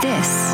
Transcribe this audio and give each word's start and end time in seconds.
This 0.00 0.52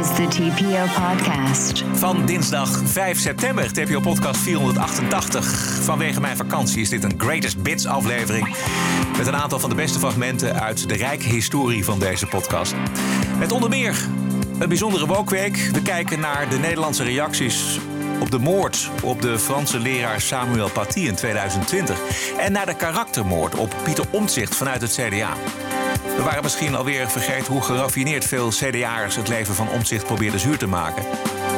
is 0.00 0.14
the 0.14 0.26
TPO 0.28 0.84
podcast. 1.02 1.84
Van 1.92 2.26
dinsdag 2.26 2.80
5 2.84 3.18
september, 3.18 3.72
TPO 3.72 4.00
podcast 4.00 4.40
488. 4.40 5.78
Vanwege 5.82 6.20
mijn 6.20 6.36
vakantie 6.36 6.80
is 6.80 6.88
dit 6.88 7.04
een 7.04 7.14
Greatest 7.18 7.62
Bits 7.62 7.86
aflevering. 7.86 8.56
Met 9.16 9.26
een 9.26 9.36
aantal 9.36 9.58
van 9.58 9.70
de 9.70 9.76
beste 9.76 9.98
fragmenten 9.98 10.60
uit 10.60 10.88
de 10.88 10.94
rijke 10.94 11.28
historie 11.28 11.84
van 11.84 11.98
deze 11.98 12.26
podcast. 12.26 12.74
Met 13.38 13.52
onder 13.52 13.68
meer 13.68 14.08
een 14.58 14.68
bijzondere 14.68 15.06
wokweek. 15.06 15.56
We 15.72 15.82
kijken 15.82 16.20
naar 16.20 16.48
de 16.48 16.58
Nederlandse 16.58 17.04
reacties 17.04 17.78
op 18.20 18.30
de 18.30 18.38
moord 18.38 18.90
op 19.02 19.22
de 19.22 19.38
Franse 19.38 19.78
leraar 19.78 20.20
Samuel 20.20 20.70
Paty 20.70 21.00
in 21.00 21.14
2020. 21.14 22.00
En 22.38 22.52
naar 22.52 22.66
de 22.66 22.76
karaktermoord 22.76 23.54
op 23.54 23.74
Pieter 23.84 24.04
Omtzigt 24.10 24.54
vanuit 24.54 24.80
het 24.80 24.92
CDA. 24.92 25.36
We 26.16 26.22
waren 26.22 26.42
misschien 26.42 26.74
alweer 26.74 27.08
vergeten 27.10 27.52
hoe 27.52 27.62
geraffineerd 27.62 28.24
veel 28.24 28.48
CDA'ers 28.48 29.16
het 29.16 29.28
leven 29.28 29.54
van 29.54 29.68
Omtzigt 29.68 30.04
probeerden 30.04 30.40
zuur 30.40 30.58
te 30.58 30.66
maken. 30.66 31.04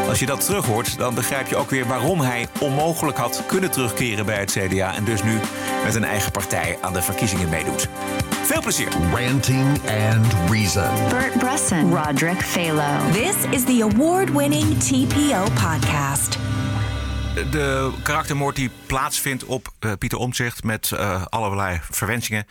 Als 0.09 0.19
je 0.19 0.27
dat 0.27 0.45
terughoort, 0.45 0.99
dan 0.99 1.15
begrijp 1.15 1.47
je 1.47 1.57
ook 1.57 1.71
weer 1.71 1.87
waarom 1.87 2.21
hij 2.21 2.49
onmogelijk 2.61 3.19
had 3.19 3.43
kunnen 3.47 3.71
terugkeren 3.71 4.27
bij 4.27 4.39
het 4.39 4.51
CDA 4.51 4.95
en 4.95 5.05
dus 5.05 5.23
nu 5.23 5.41
met 5.85 5.95
een 5.95 6.05
eigen 6.05 6.33
partij 6.33 6.79
aan 6.81 6.93
de 6.93 7.03
verkiezingen 7.03 7.49
meedoet. 7.49 7.89
Veel 8.43 8.61
plezier. 8.61 8.89
Ranting 9.15 9.81
and 10.11 10.51
Reason. 10.51 11.09
Bert 11.09 11.39
Bresson, 11.39 11.97
Roderick 11.97 12.43
Phalo. 12.43 13.11
This 13.13 13.37
is 13.51 13.65
the 13.65 13.83
award 13.83 14.33
winning 14.33 14.79
TPO 14.79 15.43
podcast. 15.43 16.39
De 17.35 17.93
karaktermoord 18.03 18.57
die 18.57 18.71
plaatsvindt 18.87 19.45
op 19.45 19.73
uh, 19.81 19.93
Pieter 19.99 20.19
Omtzigt 20.19 20.65
met 20.65 20.91
uh, 20.91 21.25
allerlei 21.27 21.81
verwensingen. 21.91 22.47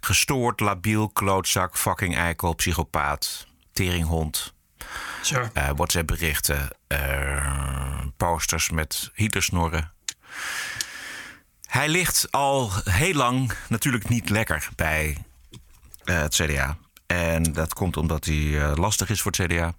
Gestoord, 0.00 0.60
labiel, 0.60 1.08
klootzak, 1.08 1.76
fucking 1.76 2.16
eikel, 2.16 2.54
psychopaat, 2.54 3.46
teringhond. 3.72 4.54
Sure. 5.22 5.50
Uh, 5.54 5.70
WhatsApp 5.76 6.06
berichten, 6.06 6.68
posters 8.16 8.70
met 8.70 9.10
Hitlersnorren. 9.14 9.92
Hij 11.66 11.88
ligt 11.88 12.26
al 12.30 12.70
heel 12.84 13.14
lang 13.14 13.52
natuurlijk 13.68 14.08
niet 14.08 14.28
lekker 14.28 14.68
bij 14.76 15.16
het 16.04 16.34
CDA. 16.34 16.76
En 17.06 17.42
dat 17.42 17.74
komt 17.74 17.96
omdat 17.96 18.24
hij 18.24 18.74
lastig 18.74 19.10
is 19.10 19.20
voor 19.20 19.32
het 19.36 19.46
CDA. 19.46 19.74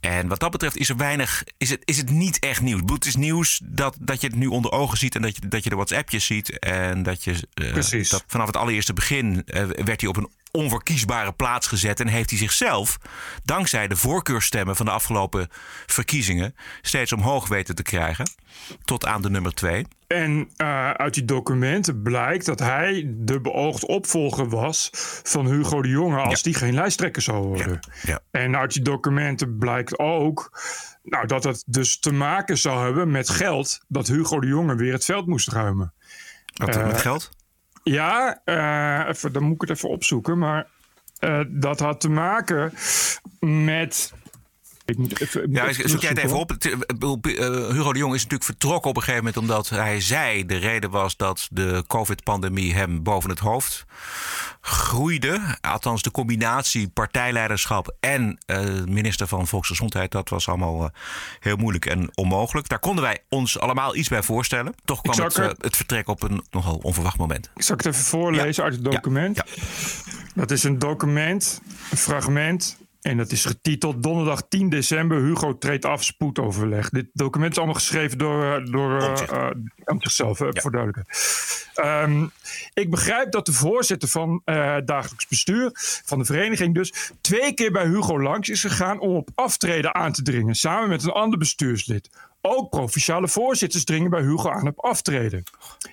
En 0.00 0.28
wat 0.28 0.40
dat 0.40 0.50
betreft 0.50 0.76
is 0.76 0.88
er 0.88 0.96
weinig, 0.96 1.44
is 1.58 1.70
het, 1.70 1.82
is 1.84 1.96
het 1.96 2.10
niet 2.10 2.38
echt 2.38 2.60
nieuws. 2.60 2.80
Het 2.84 3.06
is 3.06 3.16
nieuws 3.16 3.60
dat, 3.64 3.96
dat 4.00 4.20
je 4.20 4.26
het 4.26 4.36
nu 4.36 4.46
onder 4.46 4.70
ogen 4.72 4.98
ziet 4.98 5.14
en 5.14 5.22
dat 5.22 5.36
je, 5.36 5.48
dat 5.48 5.64
je 5.64 5.70
de 5.70 5.76
WhatsAppjes 5.76 6.24
ziet. 6.24 6.58
En 6.58 7.02
dat 7.02 7.24
je 7.24 7.48
uh, 7.54 7.72
Precies. 7.72 8.08
dat 8.08 8.24
vanaf 8.26 8.46
het 8.46 8.56
allereerste 8.56 8.92
begin 8.92 9.42
uh, 9.46 9.66
werd 9.66 10.00
hij 10.00 10.10
op 10.10 10.16
een 10.16 10.30
onverkiesbare 10.50 11.32
plaats 11.32 11.66
gezet. 11.66 12.00
En 12.00 12.08
heeft 12.08 12.30
hij 12.30 12.38
zichzelf, 12.38 12.98
dankzij 13.44 13.88
de 13.88 13.96
voorkeurstemmen 13.96 14.76
van 14.76 14.86
de 14.86 14.92
afgelopen 14.92 15.48
verkiezingen, 15.86 16.54
steeds 16.82 17.12
omhoog 17.12 17.48
weten 17.48 17.74
te 17.74 17.82
krijgen. 17.82 18.30
Tot 18.84 19.06
aan 19.06 19.22
de 19.22 19.30
nummer 19.30 19.54
twee. 19.54 19.86
En 20.14 20.50
uh, 20.56 20.90
uit 20.90 21.14
die 21.14 21.24
documenten 21.24 22.02
blijkt 22.02 22.46
dat 22.46 22.58
hij 22.58 23.04
de 23.16 23.40
beoogd 23.40 23.86
opvolger 23.86 24.48
was 24.48 24.88
van 25.22 25.46
Hugo 25.46 25.82
de 25.82 25.88
Jonge 25.88 26.16
als 26.20 26.36
Ja. 26.36 26.42
die 26.42 26.54
geen 26.54 26.74
lijsttrekker 26.74 27.22
zou 27.22 27.46
worden. 27.46 27.78
Ja, 27.80 27.92
ja. 28.02 28.20
En 28.30 28.56
uit 28.56 28.72
die 28.72 28.82
documenten 28.82 29.58
blijkt 29.58 29.98
ook 29.98 30.60
nou, 31.02 31.26
dat 31.26 31.44
het 31.44 31.62
dus 31.66 31.98
te 31.98 32.12
maken 32.12 32.58
zou 32.58 32.84
hebben 32.84 33.10
met 33.10 33.28
geld 33.28 33.80
dat 33.88 34.06
Hugo 34.06 34.40
de 34.40 34.46
Jonge 34.46 34.74
weer 34.76 34.92
het 34.92 35.04
veld 35.04 35.26
moest 35.26 35.48
ruimen. 35.52 35.92
Wat 36.54 36.76
Eh, 36.76 36.86
met 36.86 37.00
geld? 37.00 37.30
Ja, 37.82 38.40
eh, 38.44 39.08
even, 39.08 39.32
dan 39.32 39.42
moet 39.42 39.54
ik 39.62 39.68
het 39.68 39.70
even 39.70 39.88
opzoeken. 39.88 40.38
Maar 40.38 40.66
eh, 41.18 41.40
dat 41.48 41.80
had 41.80 42.00
te 42.00 42.08
maken 42.10 42.72
met. 43.40 44.12
Ik 44.90 44.98
moet 44.98 45.20
even, 45.20 45.52
Ja, 45.52 45.72
zoek 45.72 46.00
jij 46.00 46.10
het 46.10 46.18
even 46.18 46.38
op. 46.38 46.52
Eh, 46.52 47.46
Hugo 47.68 47.92
de 47.92 47.98
Jong 47.98 48.14
is 48.14 48.22
natuurlijk 48.22 48.44
vertrokken 48.44 48.90
op 48.90 48.96
een 48.96 49.02
gegeven 49.02 49.24
moment 49.24 49.42
omdat 49.42 49.68
hij 49.68 50.00
zei 50.00 50.46
de 50.46 50.56
reden 50.56 50.90
was 50.90 51.16
dat 51.16 51.48
de 51.50 51.84
COVID-pandemie 51.86 52.74
hem 52.74 53.02
boven 53.02 53.30
het 53.30 53.38
hoofd 53.38 53.86
groeide. 54.60 55.40
Althans, 55.60 56.02
de 56.02 56.10
combinatie 56.10 56.88
partijleiderschap 56.88 57.96
en 58.00 58.38
eh, 58.46 58.64
minister 58.84 59.26
van 59.26 59.46
Volksgezondheid, 59.46 60.10
dat 60.10 60.28
was 60.28 60.48
allemaal 60.48 60.84
eh, 60.84 60.90
heel 61.40 61.56
moeilijk 61.56 61.86
en 61.86 62.10
onmogelijk. 62.14 62.68
Daar 62.68 62.78
konden 62.78 63.04
wij 63.04 63.18
ons 63.28 63.58
allemaal 63.58 63.96
iets 63.96 64.08
bij 64.08 64.22
voorstellen. 64.22 64.74
Toch 64.84 65.00
kwam 65.00 65.26
het, 65.26 65.36
het 65.60 65.76
vertrek 65.76 66.08
op 66.08 66.22
een 66.22 66.42
nogal 66.50 66.80
onverwacht 66.82 67.18
moment. 67.18 67.50
Ik 67.56 67.62
zal 67.62 67.76
het 67.76 67.86
even 67.86 68.04
voorlezen 68.04 68.64
uit 68.64 68.72
het 68.72 68.84
document. 68.84 69.36
Ja. 69.36 69.44
Dat 70.34 70.50
is 70.50 70.64
een 70.64 70.78
document, 70.78 71.60
een 71.90 71.96
fragment. 71.96 72.78
En 73.00 73.16
dat 73.16 73.32
is 73.32 73.44
getiteld 73.44 74.02
Donderdag 74.02 74.42
10 74.48 74.68
december. 74.68 75.22
Hugo 75.22 75.58
treedt 75.58 75.84
af, 75.84 76.04
spoedoverleg. 76.04 76.88
Dit 76.90 77.06
document 77.12 77.50
is 77.50 77.56
allemaal 77.56 77.74
geschreven 77.74 78.18
door, 78.18 78.44
eh, 78.54 78.64
door 78.72 79.00
eh, 79.00 79.08
Omtzigt. 79.08 79.30
eh, 79.32 79.50
Omtzigt 79.84 80.14
zelf, 80.14 80.40
eh, 80.40 80.48
voor 80.52 80.70
duidelijkheid. 80.70 81.18
Ehm, 81.74 82.26
ik 82.74 82.90
begrijp 82.90 83.32
dat 83.32 83.46
de 83.46 83.52
voorzitter 83.52 84.08
van 84.08 84.42
eh, 84.44 84.76
dagelijks 84.84 85.26
bestuur, 85.28 85.70
van 86.04 86.18
de 86.18 86.24
vereniging 86.24 86.74
dus, 86.74 87.10
twee 87.20 87.54
keer 87.54 87.72
bij 87.72 87.86
Hugo 87.86 88.20
langs 88.22 88.48
is 88.48 88.60
gegaan 88.60 89.00
om 89.00 89.14
op 89.16 89.28
aftreden 89.34 89.94
aan 89.94 90.12
te 90.12 90.22
dringen, 90.22 90.54
samen 90.54 90.88
met 90.88 91.02
een 91.04 91.10
ander 91.10 91.38
bestuurslid. 91.38 92.10
Ook 92.40 92.70
provinciale 92.70 93.28
voorzitters 93.28 93.84
dringen 93.84 94.10
bij 94.10 94.20
Hugo 94.22 94.50
aan 94.50 94.66
op 94.68 94.84
aftreden. 94.84 95.42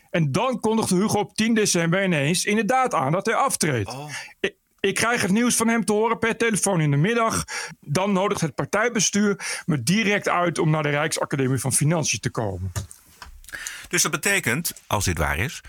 En 0.09 0.31
dan 0.31 0.59
kondigde 0.59 0.95
Hugo 0.95 1.19
op 1.19 1.35
10 1.35 1.53
december 1.53 2.03
ineens 2.03 2.45
inderdaad 2.45 2.94
aan 2.94 3.12
dat 3.12 3.25
hij 3.25 3.35
aftreedt. 3.35 3.95
Ik, 4.39 4.56
ik 4.79 4.95
krijg 4.95 5.21
het 5.21 5.31
nieuws 5.31 5.55
van 5.55 5.67
hem 5.67 5.85
te 5.85 5.93
horen 5.93 6.19
per 6.19 6.38
telefoon 6.38 6.81
in 6.81 6.91
de 6.91 6.97
middag. 6.97 7.43
Dan 7.79 8.11
nodigt 8.11 8.41
het 8.41 8.55
partijbestuur 8.55 9.61
me 9.65 9.83
direct 9.83 10.29
uit 10.29 10.59
om 10.59 10.69
naar 10.69 10.83
de 10.83 10.89
Rijksacademie 10.89 11.59
van 11.59 11.73
Financiën 11.73 12.19
te 12.19 12.29
komen. 12.29 12.71
Dus 13.89 14.01
dat 14.01 14.11
betekent, 14.11 14.73
als 14.88 15.05
dit 15.05 15.17
waar 15.17 15.38
is, 15.38 15.61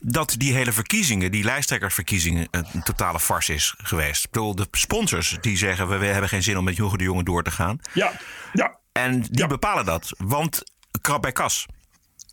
dat 0.00 0.34
die 0.38 0.54
hele 0.54 0.72
verkiezingen, 0.72 1.30
die 1.30 1.44
lijsttrekkersverkiezingen, 1.44 2.48
een 2.50 2.82
totale 2.82 3.20
farce 3.20 3.54
is 3.54 3.74
geweest. 3.76 4.24
Ik 4.24 4.30
bedoel, 4.30 4.54
de 4.54 4.66
sponsors 4.70 5.36
die 5.40 5.56
zeggen 5.56 5.88
we, 5.88 5.96
we 5.96 6.06
hebben 6.06 6.28
geen 6.28 6.42
zin 6.42 6.58
om 6.58 6.64
met 6.64 6.76
Hugo 6.76 6.96
de 6.96 7.04
Jonge 7.04 7.22
door 7.24 7.42
te 7.42 7.50
gaan. 7.50 7.78
Ja, 7.92 8.12
ja. 8.52 8.78
En 8.92 9.20
die 9.20 9.38
Ja. 9.40 9.46
bepalen 9.46 9.84
dat, 9.84 10.14
want 10.18 10.62
krap 11.00 11.22
bij 11.22 11.32
kas. 11.32 11.66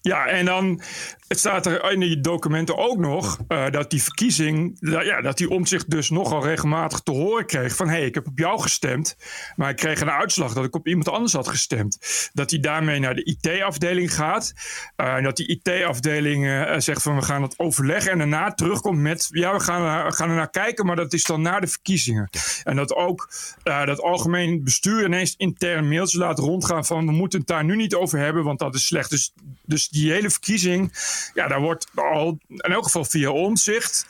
Ja, 0.02 0.26
en 0.28 0.46
dan 0.46 0.82
het 1.28 1.40
staat 1.40 1.66
er 1.66 1.92
in 1.92 2.00
die 2.00 2.22
documenten 2.22 2.78
ook 2.78 2.98
nog 2.98 3.40
eh, 3.48 3.70
dat 3.70 3.90
die 3.90 4.04
verkiezing, 4.04 4.80
dat, 4.80 5.06
ja, 5.06 5.22
dat 5.22 5.38
die 5.38 5.50
omzicht 5.50 5.90
dus 5.90 6.10
nogal 6.10 6.44
regelmatig 6.44 7.00
te 7.00 7.12
horen 7.12 7.46
kreeg 7.46 7.76
van 7.76 7.88
hé, 7.90 7.96
hey, 7.96 8.06
ik 8.06 8.14
heb 8.16 8.28
op 8.28 8.38
jou 8.40 8.62
gestemd, 8.62 9.18
maar 9.56 9.70
ik 9.70 9.76
kreeg 9.76 10.02
een 10.02 10.10
uitslag 10.12 10.54
dat 10.54 10.66
ik 10.66 10.76
op 10.76 10.88
iemand 10.88 11.10
anders 11.10 11.34
had 11.34 11.48
gestemd. 11.48 11.98
Dat 12.34 12.50
hij 12.52 12.60
daarmee 12.60 13.00
naar 13.00 13.16
de 13.16 13.24
IT-afdeling 13.24 14.14
gaat 14.16 14.54
eh, 14.96 15.14
en 15.14 15.24
dat 15.24 15.38
die 15.38 15.48
IT-afdeling 15.48 16.48
eh, 16.48 16.74
zegt 16.80 17.02
van 17.02 17.16
we 17.16 17.22
gaan 17.22 17.42
het 17.42 17.60
overleggen 17.60 18.12
en 18.12 18.18
daarna 18.18 18.54
terugkomt 18.54 19.00
met 19.00 19.28
ja, 19.32 19.54
we 19.54 19.60
gaan, 19.60 19.82
er- 19.82 20.06
we 20.06 20.14
gaan 20.16 20.30
er 20.30 20.36
naar 20.36 20.50
kijken, 20.50 20.86
maar 20.86 20.96
dat 20.96 21.14
is 21.14 21.24
dan 21.24 21.42
na 21.42 21.60
de 21.60 21.68
verkiezingen. 21.68 22.30
En 22.64 22.76
dat 22.76 22.94
ook 22.94 23.30
dat 23.64 24.02
algemeen 24.02 24.64
bestuur 24.64 25.06
ineens 25.06 25.34
intern 25.38 25.88
mailtjes 25.88 26.20
laat 26.20 26.40
rondgaan 26.40 26.86
van 26.86 27.06
we 27.06 27.12
moeten 27.12 27.40
het 27.40 27.48
daar 27.48 27.64
nu 27.64 27.76
niet 27.76 27.96
over 27.96 28.20
hebben, 28.20 28.44
want 28.44 28.60
dat 28.60 28.76
is 28.76 28.86
slecht. 28.86 29.10
Dus, 29.10 29.34
dus 29.66 29.90
die 29.92 30.12
hele 30.12 30.30
verkiezing, 30.30 30.94
ja, 31.34 31.48
daar 31.48 31.62
wordt 31.62 31.88
al 31.96 32.40
in 32.48 32.72
elk 32.72 32.84
geval 32.84 33.06
via 33.06 33.30
omzicht 33.30 34.06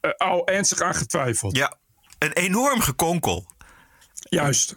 eh, 0.00 0.10
al 0.16 0.46
ernstig 0.46 0.80
aan 0.80 0.94
getwijfeld. 0.94 1.56
Ja, 1.56 1.76
een 2.18 2.32
enorm 2.32 2.80
gekonkel. 2.80 3.46
Juist. 4.28 4.76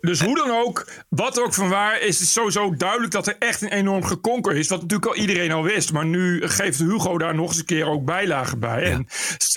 Dus 0.00 0.20
hoe 0.20 0.36
dan 0.36 0.50
ook, 0.50 0.88
wat 1.08 1.40
ook 1.40 1.54
van 1.54 1.68
waar, 1.68 2.00
is 2.00 2.20
het 2.20 2.28
sowieso 2.28 2.74
duidelijk 2.76 3.12
dat 3.12 3.26
er 3.26 3.36
echt 3.38 3.62
een 3.62 3.72
enorm 3.72 4.04
gekonker 4.04 4.56
is. 4.56 4.68
Wat 4.68 4.80
natuurlijk 4.80 5.10
al 5.10 5.16
iedereen 5.16 5.52
al 5.52 5.62
wist. 5.62 5.92
Maar 5.92 6.06
nu 6.06 6.48
geeft 6.48 6.78
Hugo 6.78 7.18
daar 7.18 7.34
nog 7.34 7.48
eens 7.48 7.58
een 7.58 7.64
keer 7.64 7.86
ook 7.86 8.04
bijlagen 8.04 8.58
bij. 8.58 8.82
En 8.82 9.04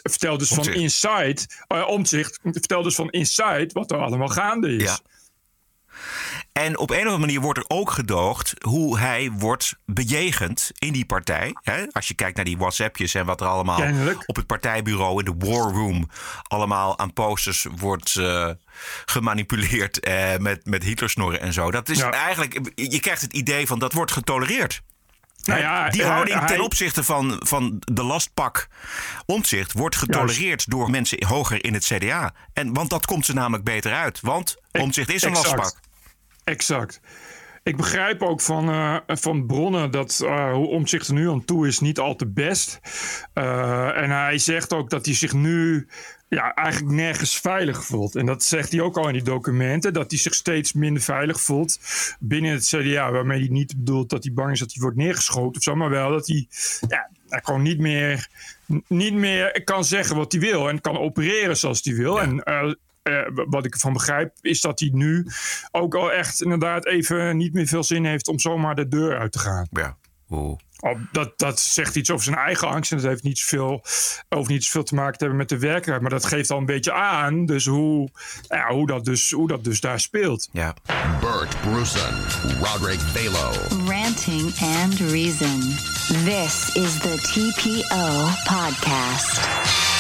vertelt 0.03 0.39
dus 0.39 0.49
van. 0.49 0.67
Inside, 0.73 1.37
uh, 1.73 1.87
omzicht, 1.87 2.39
vertelt 2.43 2.83
dus 2.83 2.95
van 2.95 3.09
Inside 3.09 3.69
wat 3.73 3.91
er 3.91 3.97
allemaal 3.97 4.27
gaande 4.27 4.75
is. 4.75 4.83
Ja. 4.83 4.99
En 6.53 6.77
op 6.77 6.89
een 6.89 6.95
of 6.95 7.01
andere 7.03 7.17
manier 7.19 7.41
wordt 7.41 7.59
er 7.59 7.65
ook 7.67 7.91
gedoogd 7.91 8.53
hoe 8.61 8.99
hij 8.99 9.31
wordt 9.31 9.75
bejegend 9.85 10.71
in 10.73 10.93
die 10.93 11.05
partij. 11.05 11.53
Als 11.91 12.07
je 12.07 12.13
kijkt 12.13 12.35
naar 12.35 12.45
die 12.45 12.57
WhatsAppjes 12.57 13.13
en 13.13 13.25
wat 13.25 13.41
er 13.41 13.47
allemaal 13.47 13.77
Kennelijk. 13.77 14.23
op 14.29 14.35
het 14.35 14.45
partijbureau 14.47 15.23
in 15.23 15.25
de 15.39 15.45
war 15.47 15.71
room 15.73 16.09
allemaal 16.43 16.99
aan 16.99 17.13
posters 17.13 17.65
wordt 17.77 18.15
eh, 18.15 18.49
gemanipuleerd 19.05 19.99
eh, 19.99 20.37
met, 20.37 20.65
met 20.65 20.83
Hitlersnorren 20.83 21.39
en 21.41 21.53
zo. 21.53 21.71
Dat 21.71 21.89
is 21.89 21.97
Ja. 21.97 22.11
eigenlijk, 22.11 22.59
je 22.75 22.99
krijgt 22.99 23.21
het 23.21 23.33
idee 23.33 23.67
van 23.67 23.79
dat 23.79 23.93
wordt 23.93 24.11
getolereerd. 24.11 24.81
Nou 25.43 25.59
ja, 25.59 25.89
die 25.89 26.01
eh, 26.03 26.09
houding 26.09 26.37
ten 26.39 26.47
hij- 26.47 26.59
opzichte 26.59 27.03
van, 27.03 27.35
van 27.45 27.77
de 27.79 28.03
lastpak 28.03 28.67
omzicht 29.25 29.71
wordt 29.73 29.95
getolereerd 29.95 30.69
door 30.69 30.89
mensen 30.89 31.25
hoger 31.25 31.63
in 31.65 31.73
het 31.73 31.85
CDA. 31.85 32.33
En, 32.53 32.73
want 32.73 32.89
dat 32.89 33.05
komt 33.05 33.25
ze 33.25 33.33
namelijk 33.33 33.63
beter 33.63 33.93
uit. 33.93 34.19
Want 34.21 34.55
omzicht 34.71 35.09
is 35.13 35.21
een 35.23 35.29
exact. 35.29 35.55
lastpak. 35.55 35.81
Exact. 36.43 36.99
ik 37.63 37.77
begrijp 37.77 38.21
ook 38.21 38.41
van, 38.41 38.69
uh, 38.69 38.97
van 39.07 39.45
bronnen 39.45 39.91
dat 39.91 40.19
uh, 40.23 40.53
hoe 40.53 40.67
Omtzigt 40.67 41.07
er 41.07 41.13
nu 41.13 41.29
aan 41.29 41.45
toe 41.45 41.67
is 41.67 41.79
niet 41.79 41.99
al 41.99 42.15
te 42.15 42.27
best. 42.27 42.79
Uh, 43.33 43.97
en 43.97 44.09
hij 44.09 44.37
zegt 44.37 44.73
ook 44.73 44.89
dat 44.89 45.05
hij 45.05 45.15
zich 45.15 45.33
nu 45.33 45.87
ja, 46.33 46.53
eigenlijk 46.53 46.95
nergens 46.95 47.39
veilig 47.39 47.85
voelt. 47.85 48.15
En 48.15 48.25
dat 48.25 48.43
zegt 48.43 48.71
hij 48.71 48.81
ook 48.81 48.97
al 48.97 49.07
in 49.07 49.13
die 49.13 49.23
documenten, 49.23 49.93
dat 49.93 50.11
hij 50.11 50.19
zich 50.19 50.33
steeds 50.33 50.73
minder 50.73 51.03
veilig 51.03 51.41
voelt 51.41 51.79
binnen 52.19 52.51
het 52.51 52.67
CDA. 52.67 53.11
Waarmee 53.11 53.39
hij 53.39 53.49
niet 53.49 53.75
bedoelt 53.77 54.09
dat 54.09 54.23
hij 54.23 54.33
bang 54.33 54.51
is 54.51 54.59
dat 54.59 54.73
hij 54.73 54.81
wordt 54.81 54.97
neergeschoten 54.97 55.55
of 55.55 55.63
zo, 55.63 55.75
maar 55.75 55.89
wel 55.89 56.09
dat 56.09 56.27
hij, 56.27 56.47
ja, 56.87 57.09
gewoon 57.27 57.61
niet 57.61 57.79
meer, 57.79 58.27
niet 58.87 59.13
meer 59.13 59.61
kan 59.63 59.85
zeggen 59.85 60.15
wat 60.15 60.31
hij 60.31 60.41
wil 60.41 60.69
en 60.69 60.81
kan 60.81 60.97
opereren 60.97 61.57
zoals 61.57 61.83
hij 61.83 61.95
wil. 61.95 62.21
En 62.21 62.43
uh, 63.03 63.13
uh, 63.13 63.45
wat 63.49 63.65
ik 63.65 63.73
ervan 63.73 63.93
begrijp, 63.93 64.33
is 64.41 64.61
dat 64.61 64.79
hij 64.79 64.89
nu 64.93 65.27
ook 65.71 65.95
al 65.95 66.11
echt 66.11 66.41
inderdaad 66.41 66.85
even 66.85 67.37
niet 67.37 67.53
meer 67.53 67.67
veel 67.67 67.83
zin 67.83 68.05
heeft 68.05 68.27
om 68.27 68.39
zomaar 68.39 68.75
de 68.75 68.87
deur 68.87 69.17
uit 69.17 69.31
te 69.31 69.39
gaan. 69.39 69.67
Ja. 69.71 69.97
Oh, 70.83 70.99
dat, 71.11 71.39
dat 71.39 71.59
zegt 71.59 71.95
iets 71.95 72.11
over 72.11 72.23
zijn 72.23 72.37
eigen 72.37 72.67
angst. 72.67 72.91
En 72.91 72.97
dat 72.97 73.05
heeft 73.05 73.23
niet 73.23 73.37
zoveel, 73.37 73.83
over 74.29 74.51
niet 74.51 74.63
zoveel 74.63 74.83
te 74.83 74.95
maken 74.95 75.17
te 75.17 75.19
hebben 75.19 75.37
met 75.37 75.49
de 75.49 75.59
werkelijkheid. 75.59 76.01
Maar 76.01 76.19
dat 76.19 76.25
geeft 76.25 76.51
al 76.51 76.57
een 76.57 76.65
beetje 76.65 76.93
aan. 76.93 77.45
Dus 77.45 77.65
hoe, 77.65 78.09
ja, 78.47 78.73
hoe, 78.73 78.87
dat, 78.87 79.05
dus, 79.05 79.31
hoe 79.31 79.47
dat 79.47 79.63
dus 79.63 79.79
daar 79.79 79.99
speelt. 79.99 80.49
Ja. 80.51 80.73
Bert 81.21 81.61
Brussen, 81.61 82.15
Roderick 82.61 82.99
Balo. 83.13 83.51
Ranting 83.85 84.53
and 84.59 84.99
Reason. 84.99 85.59
This 86.25 86.75
is 86.75 86.97
the 86.97 87.17
TPO 87.17 88.29
podcast. 88.55 89.92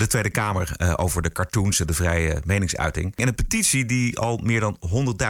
De 0.00 0.06
Tweede 0.06 0.30
Kamer 0.30 0.76
uh, 0.76 0.92
over 0.96 1.22
de 1.22 1.32
cartoons 1.32 1.80
en 1.80 1.86
de 1.86 1.94
vrije 1.94 2.42
meningsuiting. 2.44 3.16
En 3.16 3.28
een 3.28 3.34
petitie 3.34 3.84
die 3.84 4.18
al 4.18 4.36
meer 4.42 4.60
dan 4.60 4.78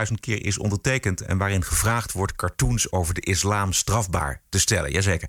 100.000 0.09 0.13
keer 0.21 0.45
is 0.45 0.59
ondertekend. 0.59 1.21
En 1.21 1.39
waarin 1.39 1.65
gevraagd 1.65 2.13
wordt 2.13 2.37
cartoons 2.37 2.93
over 2.93 3.15
de 3.15 3.21
islam 3.21 3.73
strafbaar 3.73 4.41
te 4.49 4.59
stellen. 4.59 4.93
Jazeker. 4.93 5.29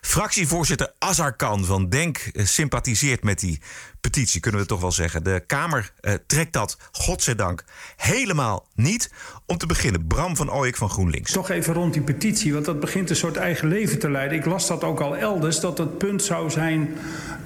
Fractievoorzitter 0.00 0.92
Azarkan 0.98 1.64
van 1.64 1.88
Denk 1.88 2.30
uh, 2.32 2.44
sympathiseert 2.44 3.24
met 3.24 3.40
die 3.40 3.60
petitie, 4.10 4.40
kunnen 4.40 4.60
we 4.60 4.66
toch 4.66 4.80
wel 4.80 4.92
zeggen. 4.92 5.24
De 5.24 5.42
Kamer 5.46 5.92
uh, 6.00 6.12
trekt 6.26 6.52
dat, 6.52 6.78
godzijdank, 6.92 7.64
helemaal 7.96 8.66
niet. 8.74 9.10
Om 9.46 9.58
te 9.58 9.66
beginnen, 9.66 10.06
Bram 10.06 10.36
van 10.36 10.52
Ooyek 10.52 10.76
van 10.76 10.90
GroenLinks. 10.90 11.32
Toch 11.32 11.50
even 11.50 11.74
rond 11.74 11.92
die 11.92 12.02
petitie, 12.02 12.52
want 12.52 12.64
dat 12.64 12.80
begint 12.80 13.10
een 13.10 13.16
soort 13.16 13.36
eigen 13.36 13.68
leven 13.68 13.98
te 13.98 14.10
leiden. 14.10 14.38
Ik 14.38 14.44
las 14.44 14.66
dat 14.66 14.84
ook 14.84 15.00
al 15.00 15.16
elders, 15.16 15.60
dat 15.60 15.78
het 15.78 15.98
punt 15.98 16.22
zou 16.22 16.50
zijn 16.50 16.88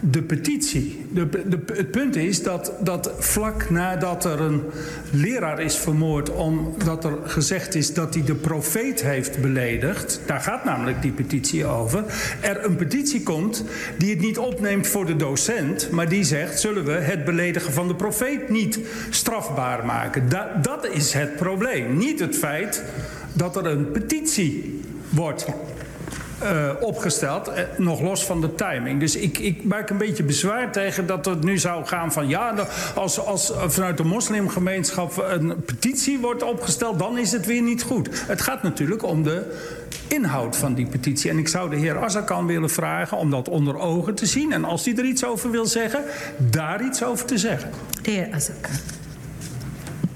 de 0.01 0.23
petitie. 0.23 1.07
De, 1.12 1.29
de, 1.29 1.62
het 1.73 1.91
punt 1.91 2.17
is 2.17 2.43
dat, 2.43 2.73
dat 2.81 3.12
vlak 3.19 3.71
nadat 3.71 4.25
er 4.25 4.41
een 4.41 4.62
leraar 5.11 5.61
is 5.61 5.77
vermoord... 5.77 6.31
omdat 6.31 7.05
er 7.05 7.19
gezegd 7.25 7.75
is 7.75 7.95
dat 7.95 8.15
hij 8.15 8.25
de 8.25 8.35
profeet 8.35 9.03
heeft 9.03 9.41
beledigd... 9.41 10.21
daar 10.27 10.41
gaat 10.41 10.65
namelijk 10.65 11.03
die 11.03 11.12
petitie 11.12 11.67
over... 11.67 12.05
er 12.41 12.65
een 12.65 12.77
petitie 12.77 13.23
komt 13.23 13.65
die 13.99 14.11
het 14.11 14.21
niet 14.21 14.39
opneemt 14.39 14.87
voor 14.87 15.07
de 15.07 15.17
docent... 15.17 15.91
maar 15.91 16.09
die 16.09 16.25
zegt, 16.25 16.50
zullen 16.58 16.85
we 16.85 16.93
het 16.93 17.25
beledigen 17.25 17.73
van 17.73 17.88
de 17.88 17.94
profeet 17.94 18.49
niet 18.49 18.79
strafbaar 19.11 19.87
maken? 19.87 20.29
Da, 20.29 20.58
dat 20.62 20.87
is 20.87 21.12
het 21.12 21.37
probleem. 21.37 21.97
Niet 21.97 22.20
het 22.20 22.37
feit 22.37 22.85
dat 23.32 23.56
er 23.56 23.67
een 23.67 23.91
petitie 23.91 24.81
wordt 25.08 25.47
uh, 26.43 26.70
opgesteld, 26.81 27.49
uh, 27.49 27.55
nog 27.76 28.00
los 28.00 28.25
van 28.25 28.41
de 28.41 28.55
timing. 28.55 29.00
Dus 29.00 29.17
ik, 29.17 29.38
ik 29.38 29.64
maak 29.64 29.91
een 29.91 29.99
beetje 29.99 30.23
bezwaar 30.23 30.73
tegen 30.73 31.06
dat 31.06 31.25
het 31.25 31.44
nu 31.44 31.58
zou 31.58 31.87
gaan 31.87 32.12
van... 32.12 32.29
ja, 32.29 32.55
als, 32.94 33.25
als 33.25 33.52
vanuit 33.67 33.97
de 33.97 34.05
moslimgemeenschap 34.05 35.25
een 35.29 35.62
petitie 35.64 36.19
wordt 36.19 36.43
opgesteld... 36.43 36.99
dan 36.99 37.19
is 37.19 37.32
het 37.32 37.47
weer 37.47 37.62
niet 37.62 37.82
goed. 37.82 38.08
Het 38.26 38.41
gaat 38.41 38.62
natuurlijk 38.62 39.02
om 39.02 39.23
de 39.23 39.58
inhoud 40.08 40.56
van 40.56 40.75
die 40.75 40.87
petitie. 40.87 41.31
En 41.31 41.38
ik 41.38 41.48
zou 41.48 41.70
de 41.70 41.76
heer 41.76 41.98
Azarkan 41.98 42.46
willen 42.46 42.70
vragen 42.70 43.16
om 43.16 43.31
dat 43.31 43.48
onder 43.48 43.78
ogen 43.78 44.14
te 44.14 44.26
zien... 44.26 44.52
en 44.52 44.64
als 44.64 44.84
hij 44.84 44.96
er 44.96 45.04
iets 45.04 45.25
over 45.25 45.50
wil 45.50 45.66
zeggen, 45.66 46.04
daar 46.50 46.84
iets 46.84 47.04
over 47.04 47.26
te 47.26 47.38
zeggen. 47.38 47.70
De 48.02 48.10
heer 48.10 48.28
Azarkan. 48.32 48.75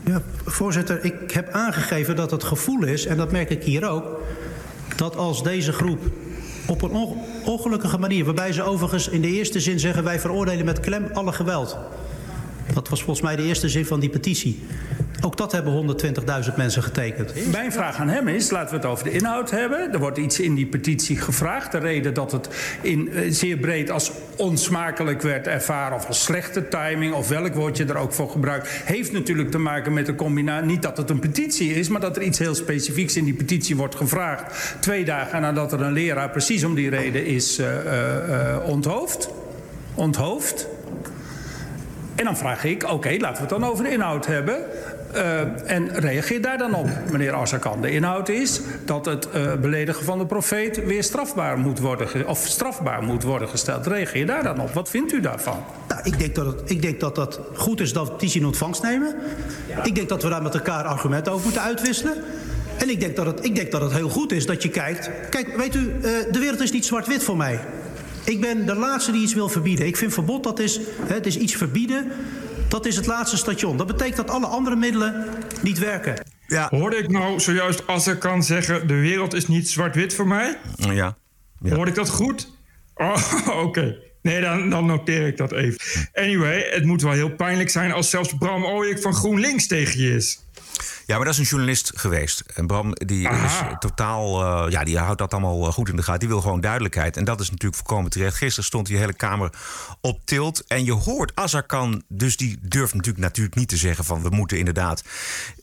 Ja, 0.04 0.22
voorzitter, 0.44 1.04
ik 1.04 1.30
heb 1.30 1.48
aangegeven 1.48 2.16
dat 2.16 2.30
het 2.30 2.44
gevoel 2.44 2.84
is... 2.84 3.06
en 3.06 3.16
dat 3.16 3.32
merk 3.32 3.50
ik 3.50 3.62
hier 3.62 3.88
ook 3.88 4.20
dat 4.96 5.16
als 5.16 5.42
deze 5.42 5.72
groep 5.72 6.00
op 6.66 6.82
een 6.82 7.16
ongelukkige 7.44 7.98
manier... 7.98 8.24
waarbij 8.24 8.52
ze 8.52 8.62
overigens 8.62 9.08
in 9.08 9.20
de 9.20 9.28
eerste 9.28 9.60
zin 9.60 9.80
zeggen... 9.80 10.04
wij 10.04 10.20
veroordelen 10.20 10.64
met 10.64 10.80
klem 10.80 11.06
alle 11.12 11.32
geweld. 11.32 11.76
Dat 12.74 12.88
was 12.88 13.02
volgens 13.02 13.26
mij 13.26 13.36
de 13.36 13.42
eerste 13.42 13.68
zin 13.68 13.86
van 13.86 14.00
die 14.00 14.10
petitie. 14.10 14.62
Ook 15.20 15.36
dat 15.36 15.52
hebben 15.52 15.96
120.000 16.50 16.54
mensen 16.56 16.82
getekend. 16.82 17.50
Mijn 17.52 17.72
vraag 17.72 17.96
aan 17.96 18.08
hem 18.08 18.28
is, 18.28 18.50
laten 18.50 18.70
we 18.70 18.76
het 18.76 18.86
over 18.86 19.04
de 19.04 19.10
inhoud 19.10 19.50
hebben. 19.50 19.92
Er 19.92 19.98
wordt 19.98 20.18
iets 20.18 20.40
in 20.40 20.54
die 20.54 20.66
petitie 20.66 21.16
gevraagd. 21.16 21.72
De 21.72 21.78
reden 21.78 22.14
dat 22.14 22.32
het 22.32 22.48
in, 22.80 23.08
uh, 23.12 23.20
zeer 23.28 23.56
breed 23.56 23.90
als 23.90 24.12
onsmakelijk 24.36 25.22
werd 25.22 25.46
ervaren... 25.46 25.96
of 25.96 26.06
als 26.06 26.22
slechte 26.22 26.68
timing, 26.68 27.14
of 27.14 27.28
welk 27.28 27.54
woord 27.54 27.76
je 27.76 27.84
er 27.84 27.96
ook 27.96 28.12
voor 28.12 28.30
gebruikt... 28.30 28.68
heeft 28.68 29.12
natuurlijk 29.12 29.50
te 29.50 29.58
maken 29.58 29.92
met 29.92 30.06
de 30.06 30.14
combinatie... 30.14 30.66
niet 30.66 30.82
dat 30.82 30.96
het 30.96 31.10
een 31.10 31.18
petitie 31.18 31.74
is, 31.74 31.88
maar 31.88 32.00
dat 32.00 32.16
er 32.16 32.22
iets 32.22 32.38
heel 32.38 32.54
specifieks 32.54 33.16
in 33.16 33.24
die 33.24 33.34
petitie 33.34 33.76
wordt 33.76 33.94
gevraagd. 33.94 34.76
Twee 34.80 35.04
dagen 35.04 35.40
nadat 35.40 35.72
er 35.72 35.80
een 35.80 35.92
leraar 35.92 36.30
precies 36.30 36.64
om 36.64 36.74
die 36.74 36.90
reden 36.90 37.26
is 37.26 37.58
uh, 37.58 37.66
uh, 37.66 38.56
onthoofd. 38.66 39.28
Onthoofd. 39.94 40.68
En 42.14 42.24
dan 42.24 42.36
vraag 42.36 42.64
ik, 42.64 42.90
oké, 42.90 43.16
laten 43.18 43.34
we 43.34 43.40
het 43.40 43.60
dan 43.60 43.70
over 43.70 43.84
de 43.84 43.90
inhoud 43.90 44.26
hebben. 44.26 44.56
Uh, 45.14 45.70
en 45.70 45.88
reageer 45.92 46.42
daar 46.42 46.58
dan 46.58 46.74
op, 46.74 46.88
meneer 47.10 47.32
Azarkan. 47.32 47.80
De 47.80 47.90
inhoud 47.90 48.28
is 48.28 48.60
dat 48.84 49.04
het 49.04 49.28
uh, 49.34 49.54
beledigen 49.54 50.04
van 50.04 50.18
de 50.18 50.26
profeet 50.26 50.84
weer 50.84 51.02
strafbaar 51.02 51.58
moet 51.58 51.78
worden, 51.78 52.26
of 52.26 52.46
strafbaar 52.46 53.02
moet 53.02 53.22
worden 53.22 53.48
gesteld. 53.48 53.86
Reageer 53.86 54.26
daar 54.26 54.42
dan 54.42 54.60
op. 54.60 54.72
Wat 54.72 54.90
vindt 54.90 55.12
u 55.12 55.20
daarvan? 55.20 55.64
Nou, 55.88 56.00
ik, 56.04 56.18
denk 56.18 56.34
dat 56.34 56.46
het, 56.46 56.70
ik 56.70 56.82
denk 56.82 57.00
dat 57.00 57.16
het 57.16 57.40
goed 57.54 57.80
is 57.80 57.92
dat 57.92 58.10
petitie 58.10 58.40
in 58.40 58.46
ontvangst 58.46 58.82
nemen. 58.82 59.16
Ja. 59.68 59.84
Ik 59.84 59.94
denk 59.94 60.08
dat 60.08 60.22
we 60.22 60.28
daar 60.28 60.42
met 60.42 60.54
elkaar 60.54 60.84
argumenten 60.84 61.32
over 61.32 61.44
moeten 61.44 61.62
uitwisselen. 61.62 62.14
En 62.78 62.88
ik 62.88 63.00
denk, 63.00 63.16
dat 63.16 63.26
het, 63.26 63.44
ik 63.44 63.54
denk 63.54 63.70
dat 63.70 63.80
het 63.80 63.92
heel 63.92 64.08
goed 64.08 64.32
is 64.32 64.46
dat 64.46 64.62
je 64.62 64.68
kijkt... 64.68 65.10
Kijk, 65.30 65.56
weet 65.56 65.74
u, 65.74 65.78
uh, 65.78 66.02
de 66.30 66.38
wereld 66.38 66.60
is 66.60 66.72
niet 66.72 66.84
zwart-wit 66.84 67.22
voor 67.22 67.36
mij. 67.36 67.60
Ik 68.24 68.40
ben 68.40 68.66
de 68.66 68.74
laatste 68.74 69.12
die 69.12 69.22
iets 69.22 69.34
wil 69.34 69.48
verbieden. 69.48 69.86
Ik 69.86 69.96
vind 69.96 70.12
verbod, 70.12 70.42
dat 70.42 70.58
is, 70.58 70.80
hè, 71.06 71.14
het 71.14 71.26
is 71.26 71.38
iets 71.38 71.54
verbieden... 71.54 72.12
Dat 72.74 72.86
is 72.86 72.96
het 72.96 73.06
laatste 73.06 73.36
station. 73.36 73.76
Dat 73.76 73.86
betekent 73.86 74.16
dat 74.16 74.30
alle 74.30 74.46
andere 74.46 74.76
middelen 74.76 75.26
niet 75.62 75.78
werken. 75.78 76.26
Ja. 76.46 76.68
Hoorde 76.70 76.96
ik 76.96 77.10
nou 77.10 77.40
zojuist 77.40 77.86
als 77.86 78.06
ik 78.06 78.18
kan 78.18 78.42
zeggen... 78.42 78.86
de 78.86 78.94
wereld 78.94 79.34
is 79.34 79.48
niet 79.48 79.68
zwart-wit 79.68 80.14
voor 80.14 80.26
mij? 80.26 80.58
Ja. 80.76 81.16
ja. 81.60 81.74
Hoorde 81.74 81.90
ik 81.90 81.96
dat 81.96 82.08
goed? 82.08 82.50
Oh, 82.94 83.32
oké. 83.46 83.50
Okay. 83.50 83.98
Nee, 84.22 84.40
dan, 84.40 84.70
dan, 84.70 84.86
noteer 84.86 85.26
ik 85.26 85.36
dat 85.36 85.52
even. 85.52 85.80
Anyway, 86.12 86.68
het 86.70 86.84
moet 86.84 87.02
wel 87.02 87.12
heel 87.12 87.34
pijnlijk 87.34 87.70
zijn... 87.70 87.92
als 87.92 88.10
zelfs 88.10 88.34
Bram 88.38 88.64
Ooyek 88.64 89.00
van 89.00 89.14
GroenLinks 89.14 89.66
tegen 89.66 90.00
je 90.00 90.14
is. 90.14 90.43
Ja, 91.06 91.16
maar 91.16 91.24
dat 91.24 91.34
is 91.34 91.40
een 91.40 91.46
journalist 91.46 91.92
geweest. 91.94 92.40
En 92.54 92.66
Bram, 92.66 92.92
die 92.92 93.28
Aha. 93.28 93.70
is 93.70 93.76
totaal. 93.78 94.42
Uh, 94.64 94.70
ja, 94.70 94.84
die 94.84 94.98
houdt 94.98 95.18
dat 95.18 95.32
allemaal 95.32 95.72
goed 95.72 95.88
in 95.88 95.96
de 95.96 96.02
gaten. 96.02 96.20
Die 96.20 96.28
wil 96.28 96.40
gewoon 96.40 96.60
duidelijkheid. 96.60 97.16
En 97.16 97.24
dat 97.24 97.40
is 97.40 97.50
natuurlijk 97.50 97.76
voorkomen 97.76 98.10
terecht. 98.10 98.36
Gisteren 98.36 98.64
stond 98.64 98.86
die 98.86 98.96
hele 98.96 99.12
Kamer 99.12 99.52
op 100.00 100.20
tilt. 100.24 100.64
En 100.66 100.84
je 100.84 100.92
hoort 100.92 101.32
Azarkan, 101.34 102.02
dus 102.08 102.36
die 102.36 102.58
durft 102.62 102.94
natuurlijk, 102.94 103.24
natuurlijk 103.24 103.56
niet 103.56 103.68
te 103.68 103.76
zeggen 103.76 104.04
van 104.04 104.22
we 104.22 104.28
moeten 104.28 104.58
inderdaad. 104.58 105.02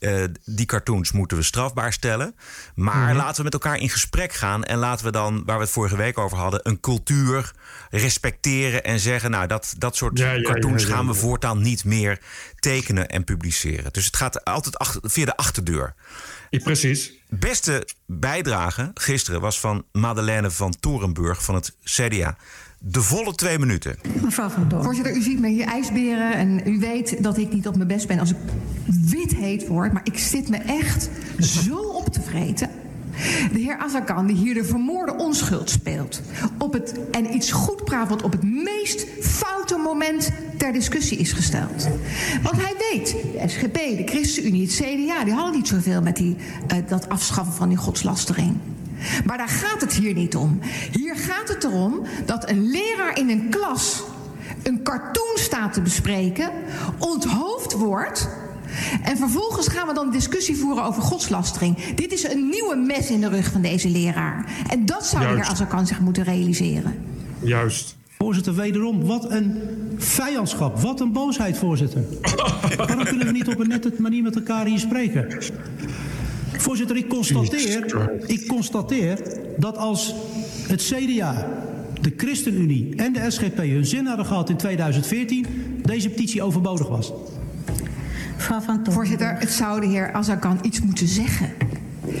Uh, 0.00 0.24
die 0.44 0.66
cartoons 0.66 1.12
moeten 1.12 1.36
we 1.36 1.42
strafbaar 1.42 1.92
stellen. 1.92 2.34
Maar 2.74 2.96
mm 2.96 3.06
-hmm. 3.06 3.16
laten 3.16 3.36
we 3.36 3.42
met 3.42 3.52
elkaar 3.52 3.78
in 3.78 3.90
gesprek 3.90 4.32
gaan. 4.32 4.64
En 4.64 4.78
laten 4.78 5.04
we 5.04 5.12
dan, 5.12 5.42
waar 5.46 5.56
we 5.56 5.62
het 5.62 5.72
vorige 5.72 5.96
week 5.96 6.18
over 6.18 6.38
hadden, 6.38 6.60
een 6.62 6.80
cultuur 6.80 7.52
respecteren. 7.90 8.84
En 8.84 8.98
zeggen, 8.98 9.30
nou, 9.30 9.46
dat, 9.46 9.74
dat 9.78 9.96
soort 9.96 10.18
ja, 10.18 10.32
ja, 10.32 10.42
cartoons 10.42 10.82
ja, 10.82 10.88
gaan 10.88 11.06
we 11.06 11.14
voortaan 11.14 11.62
niet 11.62 11.84
meer 11.84 12.20
tekenen 12.58 13.08
en 13.08 13.24
publiceren. 13.24 13.92
Dus 13.92 14.06
het 14.06 14.16
gaat 14.16 14.44
altijd 14.44 14.78
achter, 14.78 15.10
via 15.10 15.24
de 15.24 15.31
achterdeur. 15.36 15.94
Ja, 16.50 16.58
precies. 16.58 17.12
Beste 17.28 17.88
bijdrage 18.06 18.90
gisteren 18.94 19.40
was 19.40 19.60
van 19.60 19.84
Madeleine 19.92 20.50
van 20.50 20.74
Torenburg 20.80 21.44
van 21.44 21.54
het 21.54 21.76
CDA. 21.84 22.36
De 22.78 23.02
volle 23.02 23.34
twee 23.34 23.58
minuten. 23.58 23.96
Mevrouw 24.22 24.48
van 24.48 24.68
Doorn. 24.68 24.84
Voorzitter, 24.84 25.16
u 25.16 25.22
ziet 25.22 25.40
me 25.40 25.48
hier 25.48 25.66
ijsberen 25.66 26.32
en 26.32 26.60
u 26.66 26.78
weet 26.78 27.22
dat 27.22 27.38
ik 27.38 27.52
niet 27.52 27.66
op 27.66 27.76
mijn 27.76 27.88
best 27.88 28.06
ben 28.06 28.18
als 28.18 28.30
ik 28.30 28.36
wit 28.86 29.34
heet 29.34 29.66
word. 29.66 29.92
Maar 29.92 30.04
ik 30.04 30.18
zit 30.18 30.48
me 30.48 30.56
echt 30.56 31.10
zo 31.38 31.76
op 31.76 32.08
te 32.08 32.20
vreten. 32.20 32.70
De 33.52 33.58
heer 33.58 33.78
Azarkan, 33.78 34.26
die 34.26 34.36
hier 34.36 34.54
de 34.54 34.64
vermoorde 34.64 35.14
onschuld 35.14 35.70
speelt. 35.70 36.20
Op 36.58 36.72
het, 36.72 36.94
en 37.10 37.34
iets 37.34 37.52
goed 37.52 37.84
praat 37.84 38.08
wat 38.08 38.22
op 38.22 38.32
het 38.32 38.42
meest 38.42 39.06
foute 39.20 39.76
moment 39.76 40.32
ter 40.62 40.72
discussie 40.72 41.18
is 41.18 41.32
gesteld. 41.32 41.88
Want 42.42 42.56
hij 42.56 42.74
weet, 42.90 43.16
de 43.32 43.48
SGP, 43.48 43.74
de 43.74 44.02
ChristenUnie, 44.04 44.62
het 44.62 44.74
CDA... 44.74 45.24
die 45.24 45.34
hadden 45.34 45.52
niet 45.52 45.68
zoveel 45.68 46.02
met 46.02 46.16
die, 46.16 46.36
uh, 46.72 46.78
dat 46.88 47.08
afschaffen 47.08 47.54
van 47.54 47.68
die 47.68 47.76
godslastering. 47.76 48.56
Maar 49.24 49.36
daar 49.36 49.48
gaat 49.48 49.80
het 49.80 49.92
hier 49.92 50.14
niet 50.14 50.36
om. 50.36 50.60
Hier 50.92 51.16
gaat 51.16 51.48
het 51.48 51.64
erom 51.64 52.00
dat 52.26 52.50
een 52.50 52.70
leraar 52.70 53.18
in 53.18 53.30
een 53.30 53.48
klas 53.50 54.02
een 54.62 54.82
cartoon 54.82 55.34
staat 55.34 55.72
te 55.72 55.80
bespreken... 55.80 56.50
onthoofd 56.98 57.72
wordt 57.72 58.28
En 59.02 59.16
vervolgens 59.16 59.68
gaan 59.68 59.86
we 59.86 59.94
dan 59.94 60.10
discussie 60.10 60.56
voeren 60.56 60.84
over 60.84 61.02
godslastering. 61.02 61.94
Dit 61.94 62.12
is 62.12 62.24
een 62.24 62.48
nieuwe 62.48 62.76
mes 62.76 63.10
in 63.10 63.20
de 63.20 63.28
rug 63.28 63.50
van 63.50 63.62
deze 63.62 63.88
leraar. 63.88 64.44
En 64.68 64.86
dat 64.86 65.06
zou 65.06 65.22
de 65.22 65.28
heer 65.28 65.36
Juist. 65.36 65.50
Azarkan 65.50 65.86
zich 65.86 66.00
moeten 66.00 66.24
realiseren. 66.24 67.04
Juist. 67.40 67.96
Voorzitter, 68.22 68.54
wederom, 68.54 69.04
wat 69.04 69.30
een 69.30 69.54
vijandschap. 69.96 70.80
Wat 70.80 71.00
een 71.00 71.12
boosheid, 71.12 71.58
voorzitter. 71.58 72.02
Waarom 72.76 73.04
kunnen 73.04 73.26
we 73.26 73.32
niet 73.32 73.48
op 73.48 73.58
een 73.58 73.68
nette 73.68 73.92
manier 73.98 74.22
met 74.22 74.36
elkaar 74.36 74.66
hier 74.66 74.78
spreken? 74.78 75.26
Voorzitter, 76.52 76.96
ik 76.96 77.08
constateer, 77.08 78.04
ik 78.26 78.46
constateer 78.46 79.38
dat 79.56 79.76
als 79.76 80.14
het 80.68 80.82
CDA, 80.82 81.48
de 82.00 82.12
ChristenUnie 82.16 82.96
en 82.96 83.12
de 83.12 83.30
SGP 83.30 83.56
hun 83.56 83.86
zin 83.86 84.06
hadden 84.06 84.26
gehad 84.26 84.50
in 84.50 84.56
2014, 84.56 85.46
deze 85.82 86.08
petitie 86.08 86.42
overbodig 86.42 86.88
was. 86.88 87.12
Mevrouw 88.36 88.60
van 88.60 88.76
Toren. 88.76 88.92
Voorzitter, 88.92 89.36
het 89.38 89.52
zou 89.52 89.80
de 89.80 89.86
heer 89.86 90.12
Azarkan 90.12 90.58
iets 90.62 90.80
moeten 90.80 91.08
zeggen. 91.08 91.50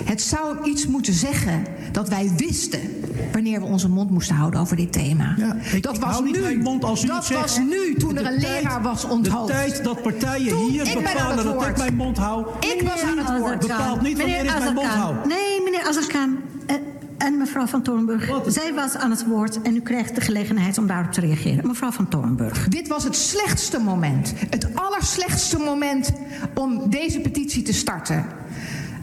Het 0.04 0.20
zou 0.20 0.70
iets 0.70 0.86
moeten 0.86 1.14
zeggen 1.14 1.64
dat 1.92 2.08
wij 2.08 2.30
wisten 2.36 2.80
wanneer 3.32 3.60
we 3.60 3.66
onze 3.66 3.88
mond 3.88 4.10
moesten 4.10 4.34
houden 4.36 4.60
over 4.60 4.76
dit 4.76 4.92
thema. 4.92 5.34
Ja, 5.38 5.56
ik- 5.72 5.82
dat 5.82 5.94
ik 5.96 6.00
was 6.02 6.20
nu. 6.20 6.58
mond 6.62 6.84
als 6.84 7.04
u 7.04 7.06
dat 7.06 7.16
het 7.16 7.24
zegt. 7.24 7.40
was 7.40 7.58
nu 7.58 7.94
toen 7.94 8.16
er 8.16 8.26
een 8.26 8.40
tijd- 8.40 8.62
leraar 8.62 8.82
was 8.82 9.04
onthoofd. 9.04 9.46
De 9.46 9.52
tijd 9.52 9.84
dat 9.84 10.02
partijen 10.02 10.48
Toen- 10.48 10.70
hier 10.70 10.84
bepalen 10.84 11.44
dat 11.44 11.66
ik 11.66 11.76
mijn 11.76 11.94
mond 11.96 12.16
hou. 12.18 12.46
Ik 12.60 12.82
was 12.88 13.02
aan 13.02 13.18
het 13.18 13.38
woord. 13.38 13.58
bepaalt 13.60 14.00
niet 14.02 14.16
wanneer 14.16 14.44
ik 14.44 14.58
mijn 14.58 14.74
mond 14.74 14.86
hou. 14.88 15.14
Nee, 15.28 15.60
meneer 15.64 15.82
Azarkan 15.88 16.36
eh, 16.66 16.76
en 17.18 17.38
mevrouw 17.38 17.66
van 17.66 17.82
Torenburg. 17.82 18.30
Zij 18.46 18.74
was 18.74 18.96
aan 18.96 19.10
het 19.10 19.26
woord 19.26 19.62
en 19.62 19.76
u 19.76 19.80
krijgt 19.80 20.14
de 20.14 20.20
gelegenheid 20.20 20.78
om 20.78 20.86
daarop 20.86 21.12
te 21.12 21.20
reageren. 21.20 21.66
Mevrouw 21.66 21.90
van 21.90 22.08
Torenburg. 22.08 22.68
Dit 22.68 22.88
was 22.88 23.04
het 23.04 23.16
slechtste 23.16 23.78
moment. 23.80 24.32
Het 24.50 24.66
allerslechtste 24.74 25.58
moment 25.58 26.12
om 26.54 26.90
deze 26.90 27.20
petitie 27.20 27.62
te 27.62 27.72
starten. 27.72 28.24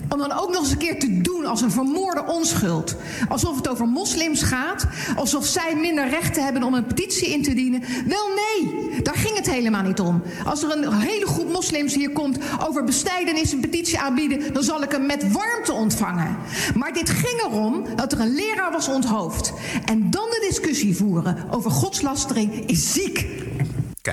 Om 0.10 0.18
dan 0.18 0.32
ook 0.32 0.50
nog 0.50 0.60
eens 0.60 0.72
een 0.72 0.78
keer 0.78 1.00
te 1.00 1.22
doen 1.22 1.46
als 1.46 1.62
een 1.62 1.72
vermoorde 1.72 2.26
onschuld. 2.26 2.96
Alsof 3.30 3.56
het 3.56 3.68
over 3.68 3.88
moslims 3.88 4.42
gaat. 4.42 4.86
Alsof 5.16 5.46
zij 5.46 5.76
minder 5.76 6.10
rechten 6.10 6.44
hebben 6.44 6.64
om 6.64 6.74
een 6.74 6.86
petitie 6.86 7.30
in 7.30 7.44
te 7.44 7.54
dienen. 7.54 7.84
Wel 8.08 8.28
nee, 8.36 9.02
daar 9.02 9.16
ging 9.16 9.36
het 9.36 9.50
helemaal 9.50 9.84
niet 9.84 10.00
om. 10.00 10.22
Als 10.46 10.64
er 10.64 10.72
een 10.72 10.94
hele 10.94 11.28
groep 11.28 11.52
moslims 11.52 11.96
hier 11.96 12.12
komt 12.12 12.38
over 12.68 12.84
bestijdenis 12.84 13.52
een 13.52 13.60
petitie 13.60 14.00
aanbieden... 14.00 14.54
dan 14.54 14.64
zal 14.64 14.84
ik 14.84 14.92
hem 14.92 15.06
met 15.06 15.32
warmte 15.32 15.74
ontvangen. 15.74 16.38
Maar 16.76 16.94
dit 16.94 17.10
ging 17.10 17.42
erom 17.42 17.84
dat 17.96 18.12
er 18.12 18.20
een 18.20 18.34
leraar 18.36 18.72
was 18.72 18.88
onthoofd. 18.88 19.54
En 19.86 20.10
dan 20.10 20.26
de 20.30 20.46
discussie 20.50 20.96
voeren 20.96 21.38
over 21.52 21.72
godslastering 21.72 22.70
is 22.70 22.94
ziek. 22.94 23.39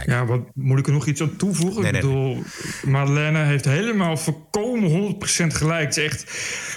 Ja, 0.06 0.26
wat 0.26 0.40
moet 0.54 0.78
ik 0.78 0.86
er 0.86 0.92
nog 0.92 1.06
iets 1.06 1.20
aan 1.20 1.36
toevoegen? 1.36 1.82
Nee, 1.82 1.92
nee, 1.92 2.00
ik 2.00 2.06
bedoel, 2.06 2.42
Madeleine 2.84 3.44
heeft 3.44 3.64
helemaal 3.64 4.16
volkomen 4.16 5.16
100% 5.42 5.46
gelijk. 5.46 5.84
Het 5.84 5.96
is 5.96 6.04
echt 6.04 6.32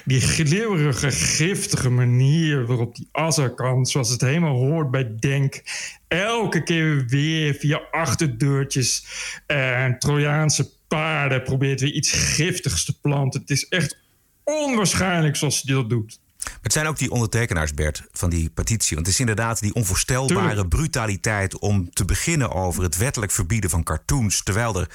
die 0.05 0.21
gleeuwerige, 0.21 1.11
giftige 1.11 1.89
manier 1.89 2.65
waarop 2.65 2.95
die 2.95 3.09
Azarkan, 3.11 3.85
zoals 3.85 4.09
het 4.09 4.21
helemaal 4.21 4.55
hoort 4.55 4.91
bij 4.91 5.15
Denk, 5.19 5.61
elke 6.07 6.63
keer 6.63 7.05
weer 7.07 7.53
via 7.53 7.81
achterdeurtjes 7.91 9.05
en 9.45 9.99
Trojaanse 9.99 10.69
paarden 10.87 11.43
probeert 11.43 11.81
weer 11.81 11.91
iets 11.91 12.11
giftigs 12.11 12.85
te 12.85 12.99
planten. 12.99 13.41
Het 13.41 13.49
is 13.49 13.67
echt 13.67 13.97
onwaarschijnlijk 14.43 15.35
zoals 15.35 15.61
hij 15.61 15.75
dat 15.75 15.89
doet. 15.89 16.19
Maar 16.43 16.59
het 16.61 16.73
zijn 16.73 16.87
ook 16.87 16.97
die 16.97 17.11
ondertekenaars, 17.11 17.73
Bert, 17.73 18.03
van 18.11 18.29
die 18.29 18.49
petitie. 18.49 18.95
Want 18.95 19.05
het 19.05 19.15
is 19.15 19.21
inderdaad 19.21 19.59
die 19.61 19.73
onvoorstelbare 19.73 20.47
Tuurlijk. 20.47 20.69
brutaliteit 20.69 21.59
om 21.59 21.89
te 21.89 22.05
beginnen 22.05 22.51
over 22.51 22.83
het 22.83 22.97
wettelijk 22.97 23.31
verbieden 23.31 23.69
van 23.69 23.83
cartoons. 23.83 24.43
Terwijl 24.43 24.79
er 24.79 24.89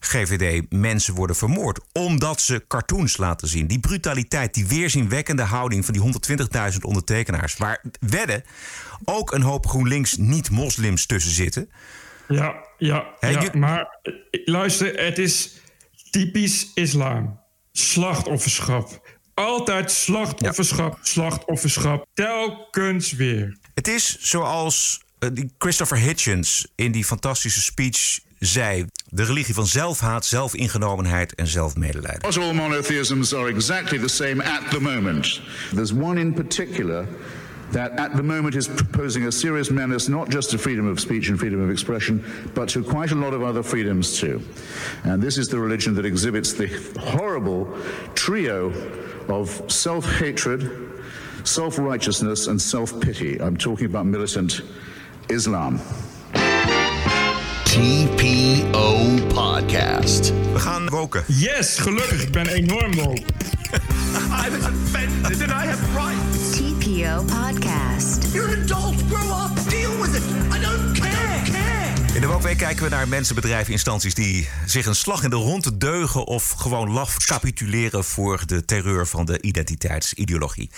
GVD 0.00 0.66
mensen 0.70 1.14
worden 1.14 1.36
vermoord 1.36 1.80
omdat 1.92 2.40
ze 2.40 2.64
cartoons 2.68 3.16
laten 3.16 3.48
zien. 3.48 3.66
Die 3.66 3.80
brutaliteit, 3.80 4.54
die 4.54 4.66
weerzinwekkende 4.66 5.42
houding 5.42 5.84
van 5.84 5.94
die 5.94 6.02
120.000 6.72 6.78
ondertekenaars. 6.84 7.56
Waar 7.56 7.84
wedden 8.00 8.42
ook 9.04 9.32
een 9.32 9.42
hoop 9.42 9.66
GroenLinks 9.66 10.16
niet-moslims 10.16 11.06
tussen 11.06 11.32
zitten. 11.32 11.70
Ja, 12.28 12.54
ja, 12.78 13.14
Hè, 13.18 13.28
ja 13.28 13.40
je- 13.40 13.58
maar 13.58 13.98
eh, 14.02 14.12
luister, 14.44 15.04
het 15.04 15.18
is 15.18 15.60
typisch 16.10 16.70
islam. 16.74 17.40
Slachtofferschap. 17.72 19.17
Altijd 19.38 19.90
slachtofferschap, 19.90 20.98
slachtofferschap. 21.02 22.06
Telkens 22.14 23.12
weer. 23.12 23.56
Het 23.74 23.88
is 23.88 24.16
zoals 24.20 25.00
eh, 25.18 25.28
die 25.32 25.50
Christopher 25.58 25.98
Hitchens 25.98 26.66
in 26.74 26.92
die 26.92 27.04
fantastische 27.04 27.62
speech 27.62 28.18
zei: 28.38 28.86
de 29.10 29.24
religie 29.24 29.54
van 29.54 29.66
zelfhaat, 29.66 30.26
zelfingenomenheid 30.26 31.34
en 31.34 31.46
zelfmedelijden. 31.46 32.20
Not 32.22 32.38
all 32.38 32.52
monotheisms 32.52 33.34
are 33.34 33.48
exactly 33.48 33.98
the 33.98 34.08
same 34.08 34.44
at 34.44 34.70
the 34.70 34.80
moment. 34.80 35.40
There's 35.74 35.92
one 35.92 36.20
in 36.20 36.32
particular 36.32 37.06
that 37.70 37.90
at 37.98 38.16
the 38.16 38.22
moment 38.22 38.54
is 38.54 38.68
proposing 38.68 39.26
a 39.26 39.30
serious 39.30 39.68
menace 39.68 40.10
not 40.10 40.32
just 40.32 40.50
to 40.50 40.58
freedom 40.58 40.88
of 40.88 40.98
speech 40.98 41.28
and 41.28 41.38
freedom 41.38 41.62
of 41.62 41.70
expression, 41.70 42.24
but 42.54 42.68
to 42.68 42.82
quite 42.82 43.12
a 43.12 43.18
lot 43.18 43.32
of 43.32 43.42
other 43.42 43.62
freedoms 43.62 44.18
too. 44.18 44.40
And 45.04 45.22
this 45.22 45.36
is 45.36 45.48
the 45.48 45.58
religion 45.58 45.94
that 45.94 46.04
exhibits 46.04 46.52
the 46.52 46.66
horrible 46.98 47.66
trio 48.14 48.72
of 49.28 49.62
self 49.66 50.04
hatred, 50.18 50.70
self 51.44 51.78
righteousness, 51.78 52.46
and 52.46 52.60
self 52.60 52.98
pity. 53.00 53.40
I'm 53.40 53.56
talking 53.56 53.86
about 53.86 54.06
militant 54.06 54.62
Islam. 55.28 55.80
TPO 57.64 59.20
Podcast. 59.28 60.32
We 60.52 60.58
gaan 60.58 60.88
woken. 60.88 61.22
Yes, 61.26 61.78
gelukkig. 61.78 62.22
Ik 62.22 62.32
ben 62.32 62.46
enorm 62.46 62.94
woke. 62.94 63.18
I 64.44 64.50
was 64.50 64.64
offended 64.64 65.42
and 65.42 65.50
I 65.52 65.66
have 65.66 65.94
rights. 65.94 66.60
TPO 66.60 67.24
Podcast. 67.26 68.32
You're 68.34 68.52
an 68.52 68.62
adult. 68.62 68.96
Grow 69.08 69.28
up. 69.30 69.54
Deal 69.68 70.00
with 70.00 70.14
it. 70.16 70.22
I 70.52 70.58
don't 70.60 70.94
care. 71.00 71.17
Wookweek 72.38 72.58
kijken 72.58 72.84
we 72.84 72.90
naar 72.90 73.08
mensen, 73.08 73.34
bedrijven, 73.34 73.72
instanties 73.72 74.14
die 74.14 74.48
zich 74.66 74.86
een 74.86 74.94
slag 74.94 75.22
in 75.22 75.30
de 75.30 75.36
ronde 75.36 75.76
deugen 75.76 76.26
of 76.26 76.50
gewoon 76.50 76.90
laf 76.90 77.16
capituleren 77.16 78.04
voor 78.04 78.46
de 78.46 78.64
terreur 78.64 79.06
van 79.06 79.26
de 79.26 79.40
identiteitsideologie. 79.40 80.70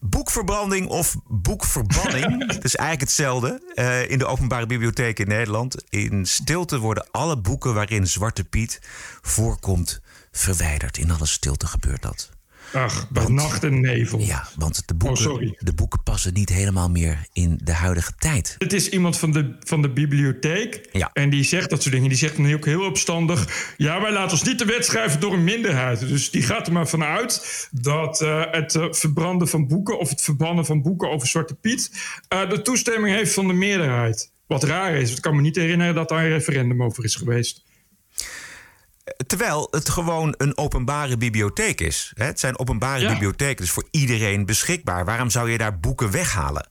Boekverbranding 0.00 0.88
of 0.88 1.16
boekverbanning, 1.28 2.46
het 2.54 2.64
is 2.64 2.76
eigenlijk 2.76 3.00
hetzelfde 3.00 3.72
eh, 3.74 4.10
in 4.10 4.18
de 4.18 4.26
openbare 4.26 4.66
bibliotheek 4.66 5.18
in 5.18 5.28
Nederland. 5.28 5.84
In 5.88 6.26
stilte 6.26 6.78
worden 6.78 7.06
alle 7.10 7.38
boeken 7.38 7.74
waarin 7.74 8.06
Zwarte 8.06 8.44
Piet 8.44 8.80
voorkomt 9.20 10.00
verwijderd. 10.32 10.98
In 10.98 11.10
alle 11.10 11.26
stilte 11.26 11.66
gebeurt 11.66 12.02
dat. 12.02 12.30
Ach, 12.72 13.10
bij 13.10 13.26
nacht 13.26 13.64
en 13.64 13.80
nevel. 13.80 14.18
Ja, 14.18 14.48
want 14.56 14.82
de 14.88 14.94
boeken, 14.94 15.32
Oh, 15.32 15.52
de 15.58 15.72
boeken 15.74 16.02
passen 16.02 16.32
niet 16.32 16.48
helemaal 16.48 16.90
meer 16.90 17.26
in 17.32 17.60
de 17.64 17.72
huidige 17.72 18.12
tijd. 18.18 18.54
Het 18.58 18.72
is 18.72 18.88
iemand 18.88 19.18
van 19.18 19.32
de, 19.32 19.56
van 19.60 19.82
de 19.82 19.90
bibliotheek. 19.90 20.88
Ja. 20.92 21.10
En 21.12 21.30
die 21.30 21.44
zegt 21.44 21.70
dat 21.70 21.82
soort 21.82 21.94
dingen. 21.94 22.08
Die 22.08 22.18
zegt 22.18 22.36
dan 22.36 22.54
ook 22.54 22.64
heel 22.64 22.84
opstandig. 22.84 23.72
Ja, 23.76 24.00
wij 24.00 24.12
laten 24.12 24.30
ons 24.32 24.42
niet 24.42 24.58
de 24.58 24.64
wet 24.64 24.84
schrijven 24.84 25.20
door 25.20 25.32
een 25.32 25.44
minderheid. 25.44 26.00
Dus 26.00 26.30
die 26.30 26.42
gaat 26.42 26.66
er 26.66 26.72
maar 26.72 26.88
vanuit 26.88 27.68
dat 27.70 28.20
eh, 28.20 28.42
het 28.50 28.74
eh, 28.74 28.86
verbranden 28.90 29.48
van 29.48 29.66
boeken. 29.66 29.98
of 29.98 30.08
het 30.10 30.22
verbannen 30.22 30.64
van 30.66 30.82
boeken 30.82 31.10
over 31.10 31.28
Zwarte 31.28 31.54
Piet. 31.54 31.90
eh, 32.28 32.48
de 32.50 32.62
toestemming 32.62 33.14
heeft 33.16 33.32
van 33.34 33.46
de 33.46 33.52
meerderheid. 33.52 34.30
Wat 34.46 34.62
raar 34.64 34.94
is. 34.94 35.14
Ik 35.16 35.20
kan 35.22 35.36
me 35.36 35.42
niet 35.42 35.56
herinneren 35.56 35.94
dat 35.94 36.08
daar 36.08 36.24
een 36.24 36.30
referendum 36.30 36.82
over 36.82 37.04
is 37.04 37.14
geweest. 37.14 37.62
Terwijl 39.26 39.68
het 39.70 39.88
gewoon 39.88 40.34
een 40.36 40.56
openbare 40.56 41.16
bibliotheek 41.16 41.80
is. 41.80 42.12
Het 42.14 42.40
zijn 42.40 42.58
openbare 42.58 43.00
Ja. 43.00 43.10
bibliotheken, 43.12 43.56
dus 43.64 43.70
voor 43.70 43.88
iedereen 43.90 44.46
beschikbaar. 44.46 45.04
Waarom 45.04 45.30
zou 45.30 45.50
je 45.50 45.58
daar 45.58 45.78
boeken 45.80 46.10
weghalen? 46.10 46.70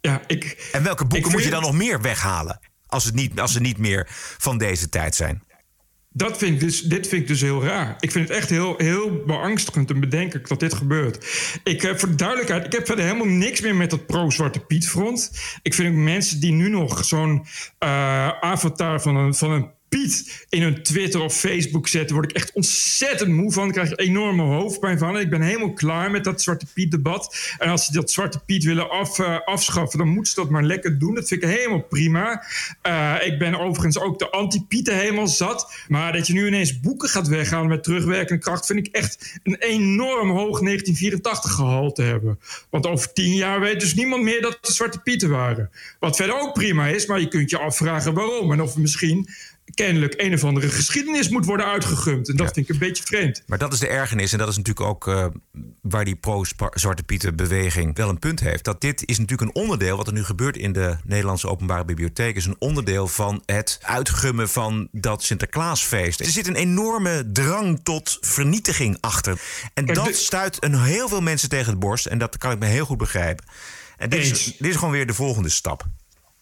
Ja, 0.00 0.22
ik. 0.26 0.68
En 0.72 0.82
welke 0.82 1.04
boeken 1.04 1.30
moet 1.30 1.44
je 1.44 1.50
dan 1.50 1.62
nog 1.62 1.72
meer 1.72 2.00
weghalen? 2.00 2.60
Als, 2.86 3.04
het 3.04 3.14
niet, 3.14 3.40
als 3.40 3.52
ze 3.52 3.60
niet 3.60 3.78
meer 3.78 4.06
van 4.38 4.58
deze 4.58 4.88
tijd 4.88 5.14
zijn. 5.14 5.42
Dat 6.16 6.38
vind 6.38 6.54
ik 6.54 6.60
dus, 6.60 6.80
dit 6.80 7.08
vind 7.08 7.22
ik 7.22 7.28
dus 7.28 7.40
heel 7.40 7.64
raar. 7.64 7.94
Ik 7.98 8.10
vind 8.10 8.28
het 8.28 8.36
echt 8.36 8.50
heel, 8.50 8.74
heel 8.76 9.22
beangstigend 9.26 9.90
en 9.90 10.00
bedenkelijk 10.00 10.48
dat 10.48 10.60
dit 10.60 10.74
gebeurt. 10.74 11.26
Ik, 11.64 11.82
eh, 11.82 11.94
voor 11.96 12.08
de 12.08 12.14
duidelijkheid, 12.14 12.64
ik 12.66 12.72
heb 12.72 12.86
verder 12.86 13.04
helemaal 13.04 13.26
niks 13.26 13.60
meer 13.60 13.74
met 13.74 13.90
dat 13.90 14.06
pro-Zwarte 14.06 14.60
Piet 14.60 14.88
front. 14.88 15.30
Ik 15.62 15.74
vind 15.74 15.88
ook 15.88 16.00
mensen 16.00 16.40
die 16.40 16.52
nu 16.52 16.68
nog 16.68 17.04
zo'n 17.04 17.46
eh, 17.78 18.28
avatar 18.28 19.00
van 19.00 19.16
een, 19.16 19.34
van 19.34 19.50
een 19.50 19.70
In 20.48 20.62
hun 20.62 20.82
Twitter 20.82 21.20
of 21.20 21.34
Facebook 21.34 21.88
zetten, 21.88 22.16
word 22.16 22.30
ik 22.30 22.36
echt 22.36 22.52
ontzettend 22.52 23.30
moe 23.30 23.52
van. 23.52 23.66
Ik 23.66 23.72
krijg 23.72 23.96
enorme 23.96 24.42
hoofdpijn 24.42 24.98
van. 24.98 25.18
Ik 25.18 25.30
ben 25.30 25.40
helemaal 25.40 25.72
klaar 25.72 26.10
met 26.10 26.24
dat 26.24 26.42
Zwarte 26.42 26.66
Piet 26.74 26.90
debat. 26.90 27.54
En 27.58 27.68
als 27.68 27.84
ze 27.84 27.92
dat 27.92 28.10
Zwarte 28.10 28.38
Piet 28.38 28.64
willen 28.64 28.90
af, 28.90 29.18
eh, 29.18 29.38
afschaffen, 29.44 29.98
dan 29.98 30.08
moeten 30.08 30.32
ze 30.32 30.40
dat 30.40 30.50
maar 30.50 30.62
lekker 30.62 30.98
doen. 30.98 31.14
Dat 31.14 31.28
vind 31.28 31.42
ik 31.42 31.48
helemaal 31.48 31.82
prima. 31.82 32.44
Eh, 32.82 33.14
ik 33.20 33.38
ben 33.38 33.60
overigens 33.60 33.98
ook 33.98 34.18
de 34.18 34.30
anti-Pieten 34.30 34.96
helemaal 34.96 35.26
zat. 35.26 35.74
Maar 35.88 36.12
dat 36.12 36.26
je 36.26 36.32
nu 36.32 36.46
ineens 36.46 36.80
boeken 36.80 37.08
gaat 37.08 37.28
weghalen 37.28 37.68
met 37.68 37.82
terugwerkende 37.82 38.42
kracht, 38.42 38.66
vind 38.66 38.86
ik 38.86 38.94
echt 38.94 39.40
een 39.42 39.56
enorm 39.58 40.30
hoog 40.30 40.60
1984 40.60 41.52
gehalte 41.52 42.02
hebben. 42.02 42.38
Want 42.70 42.86
over 42.86 43.12
tien 43.12 43.34
jaar 43.34 43.60
weet 43.60 43.80
dus 43.80 43.94
niemand 43.94 44.22
meer 44.22 44.42
dat 44.42 44.58
het 44.60 44.74
Zwarte 44.74 44.98
Pieten 44.98 45.30
waren. 45.30 45.70
Wat 46.00 46.16
verder 46.16 46.40
ook 46.40 46.52
prima 46.52 46.86
is, 46.86 47.06
maar 47.06 47.20
je 47.20 47.28
kunt 47.28 47.50
je 47.50 47.58
afvragen 47.58 48.14
waarom. 48.14 48.52
En 48.52 48.62
of 48.62 48.76
misschien 48.76 49.28
kennelijk 49.74 50.14
een 50.16 50.34
of 50.34 50.44
andere 50.44 50.68
geschiedenis 50.68 51.28
moet 51.28 51.44
worden 51.44 51.66
uitgegumd. 51.66 52.28
En 52.28 52.36
dat 52.36 52.52
vind 52.52 52.68
ik 52.68 52.72
een 52.74 52.80
beetje 52.80 53.04
vreemd. 53.04 53.42
Maar 53.46 53.58
dat 53.58 53.72
is 53.72 53.78
de 53.78 53.88
ergernis. 53.88 54.32
En 54.32 54.38
dat 54.38 54.48
is 54.48 54.56
natuurlijk 54.56 54.86
ook 54.86 55.06
uh, 55.06 55.26
waar 55.80 56.04
die 56.04 56.16
pro-Zwarte 56.16 57.02
Pieten 57.02 57.36
beweging 57.36 57.96
wel 57.96 58.08
een 58.08 58.18
punt 58.18 58.40
heeft. 58.40 58.64
Dat 58.64 58.80
dit 58.80 59.08
is 59.08 59.18
natuurlijk 59.18 59.50
een 59.50 59.62
onderdeel, 59.62 59.96
wat 59.96 60.06
er 60.06 60.12
nu 60.12 60.24
gebeurt 60.24 60.56
in 60.56 60.72
de 60.72 60.96
Nederlandse 61.04 61.48
Openbare 61.48 61.84
Bibliotheek, 61.84 62.36
is 62.36 62.46
een 62.46 62.56
onderdeel 62.58 63.08
van 63.08 63.42
het 63.46 63.78
uitgummen 63.82 64.48
van 64.48 64.88
dat 64.92 65.22
Sinterklaasfeest. 65.22 66.20
Er 66.20 66.26
zit 66.26 66.46
een 66.46 66.56
enorme 66.56 67.30
drang 67.32 67.80
tot 67.82 68.18
vernietiging 68.20 68.96
achter. 69.00 69.40
En 69.74 69.86
dat 69.86 70.14
stuit 70.14 70.64
een 70.64 70.82
heel 70.82 71.08
veel 71.08 71.20
mensen 71.20 71.48
tegen 71.48 71.70
het 71.70 71.78
borst. 71.78 72.06
En 72.06 72.18
dat 72.18 72.38
kan 72.38 72.52
ik 72.52 72.58
me 72.58 72.66
heel 72.66 72.86
goed 72.86 72.98
begrijpen. 72.98 73.44
En 73.96 74.10
dit 74.10 74.20
is, 74.20 74.44
dit 74.44 74.70
is 74.70 74.76
gewoon 74.76 74.90
weer 74.90 75.06
de 75.06 75.14
volgende 75.14 75.48
stap. 75.48 75.86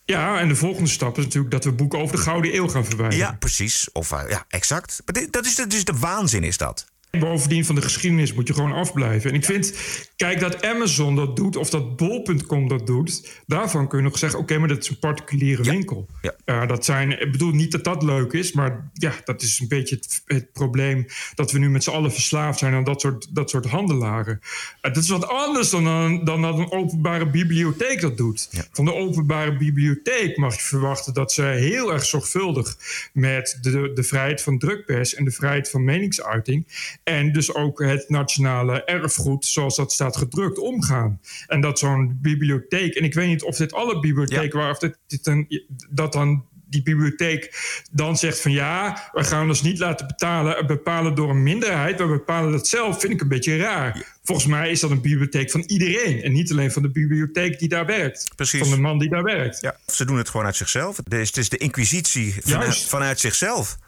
Ja, 0.04 0.38
en 0.38 0.48
de 0.48 0.56
volgende 0.56 0.88
stap 0.90 1.18
is 1.18 1.24
natuurlijk 1.24 1.52
dat 1.52 1.64
we 1.64 1.72
boeken 1.72 1.98
over 1.98 2.16
de 2.16 2.22
Gouden 2.22 2.54
Eeuw 2.56 2.68
gaan 2.68 2.84
verwijderen. 2.84 3.26
Ja, 3.26 3.36
precies. 3.38 3.92
Of, 3.92 4.12
uh, 4.12 4.20
ja, 4.28 4.44
exact. 4.48 5.02
Maar 5.04 5.14
dit, 5.14 5.32
dat 5.32 5.46
is, 5.46 5.56
dat 5.56 5.72
is 5.72 5.84
de 5.84 5.98
waanzin, 5.98 6.44
is 6.44 6.56
dat. 6.56 6.91
Bovendien 7.18 7.64
van 7.64 7.74
de 7.74 7.82
geschiedenis 7.82 8.32
moet 8.32 8.48
je 8.48 8.54
gewoon 8.54 8.72
afblijven. 8.72 9.30
En 9.30 9.36
ik 9.36 9.44
vind, 9.44 9.74
kijk, 10.16 10.40
dat 10.40 10.64
Amazon 10.64 11.16
dat 11.16 11.36
doet 11.36 11.56
of 11.56 11.70
dat 11.70 11.96
Bol.com 11.96 12.68
dat 12.68 12.86
doet, 12.86 13.42
daarvan 13.46 13.88
kun 13.88 13.98
je 13.98 14.04
nog 14.04 14.18
zeggen: 14.18 14.38
oké, 14.38 14.58
maar 14.58 14.68
dat 14.68 14.82
is 14.82 14.88
een 14.88 14.98
particuliere 14.98 15.62
winkel. 15.62 16.06
Ja. 16.44 16.66
dat 16.66 16.84
zijn, 16.84 17.20
ik 17.20 17.32
bedoel 17.32 17.50
niet 17.50 17.72
dat 17.72 17.84
dat 17.84 18.02
leuk 18.02 18.32
is, 18.32 18.52
maar 18.52 18.90
ja, 18.92 19.12
dat 19.24 19.42
is 19.42 19.58
een 19.58 19.68
beetje 19.68 19.94
het, 19.94 20.22
het 20.24 20.52
probleem 20.52 21.06
dat 21.34 21.52
we 21.52 21.58
nu 21.58 21.70
met 21.70 21.84
z'n 21.84 21.90
allen 21.90 22.12
verslaafd 22.12 22.58
zijn 22.58 22.74
aan 22.74 22.84
dat 22.84 23.00
soort, 23.00 23.34
dat 23.34 23.50
soort 23.50 23.66
handelaren. 23.66 24.40
Uh, 24.42 24.92
dat 24.92 24.96
is 24.96 25.08
wat 25.08 25.28
anders 25.28 25.70
dan, 25.70 25.84
dan, 25.84 26.24
dan 26.24 26.42
dat 26.42 26.58
een 26.58 26.72
openbare 26.72 27.30
bibliotheek 27.30 28.00
dat 28.00 28.16
doet. 28.16 28.68
Van 28.72 28.84
de 28.84 28.94
openbare 28.94 29.56
bibliotheek 29.56 30.36
mag 30.36 30.54
je 30.54 30.62
verwachten 30.62 31.14
dat 31.14 31.32
ze 31.32 31.42
heel 31.42 31.92
erg 31.92 32.04
zorgvuldig 32.04 32.76
met 33.12 33.58
de, 33.60 33.92
de 33.94 34.02
vrijheid 34.02 34.42
van 34.42 34.58
drukpers 34.58 35.14
en 35.14 35.24
de 35.24 35.30
vrijheid 35.30 35.70
van 35.70 35.84
meningsuiting 35.84 36.66
en 37.04 37.32
dus 37.32 37.54
ook 37.54 37.82
het 37.82 38.08
nationale 38.08 38.84
erfgoed, 38.84 39.46
zoals 39.46 39.76
dat 39.76 39.92
staat 39.92 40.16
gedrukt, 40.16 40.58
omgaan. 40.58 41.20
En 41.46 41.60
dat 41.60 41.78
zo'n 41.78 42.18
bibliotheek, 42.20 42.94
en 42.94 43.04
ik 43.04 43.14
weet 43.14 43.28
niet 43.28 43.42
of 43.42 43.56
dit 43.56 43.72
alle 43.72 44.00
bibliotheken 44.00 44.44
ja. 44.44 44.56
waren, 44.56 44.72
of 44.72 44.78
dit, 44.78 44.98
dit 45.06 45.26
een, 45.26 45.66
dat 45.90 46.12
dan 46.12 46.44
die 46.72 46.82
bibliotheek 46.82 47.54
dan 47.90 48.16
zegt 48.16 48.40
van 48.40 48.52
ja, 48.52 49.08
we 49.12 49.24
gaan 49.24 49.48
ons 49.48 49.62
niet 49.62 49.78
laten 49.78 50.06
betalen, 50.06 50.66
bepalen 50.66 51.14
door 51.14 51.30
een 51.30 51.42
minderheid, 51.42 51.98
we 51.98 52.06
bepalen 52.06 52.52
dat 52.52 52.68
zelf, 52.68 53.00
vind 53.00 53.12
ik 53.12 53.20
een 53.20 53.28
beetje 53.28 53.56
raar. 53.56 54.06
Volgens 54.24 54.46
mij 54.46 54.70
is 54.70 54.80
dat 54.80 54.90
een 54.90 55.00
bibliotheek 55.00 55.50
van 55.50 55.60
iedereen 55.60 56.22
en 56.22 56.32
niet 56.32 56.50
alleen 56.50 56.72
van 56.72 56.82
de 56.82 56.90
bibliotheek 56.90 57.58
die 57.58 57.68
daar 57.68 57.86
werkt. 57.86 58.28
Precies. 58.36 58.60
Van 58.60 58.70
de 58.70 58.80
man 58.80 58.98
die 58.98 59.08
daar 59.08 59.22
werkt. 59.22 59.60
Ja, 59.60 59.76
ze 59.86 60.04
doen 60.04 60.16
het 60.16 60.28
gewoon 60.28 60.46
uit 60.46 60.56
zichzelf. 60.56 60.96
Het 61.08 61.36
is 61.36 61.48
de 61.48 61.56
inquisitie 61.56 62.34
vanuit, 62.40 62.78
vanuit 62.78 63.20
zichzelf. 63.20 63.78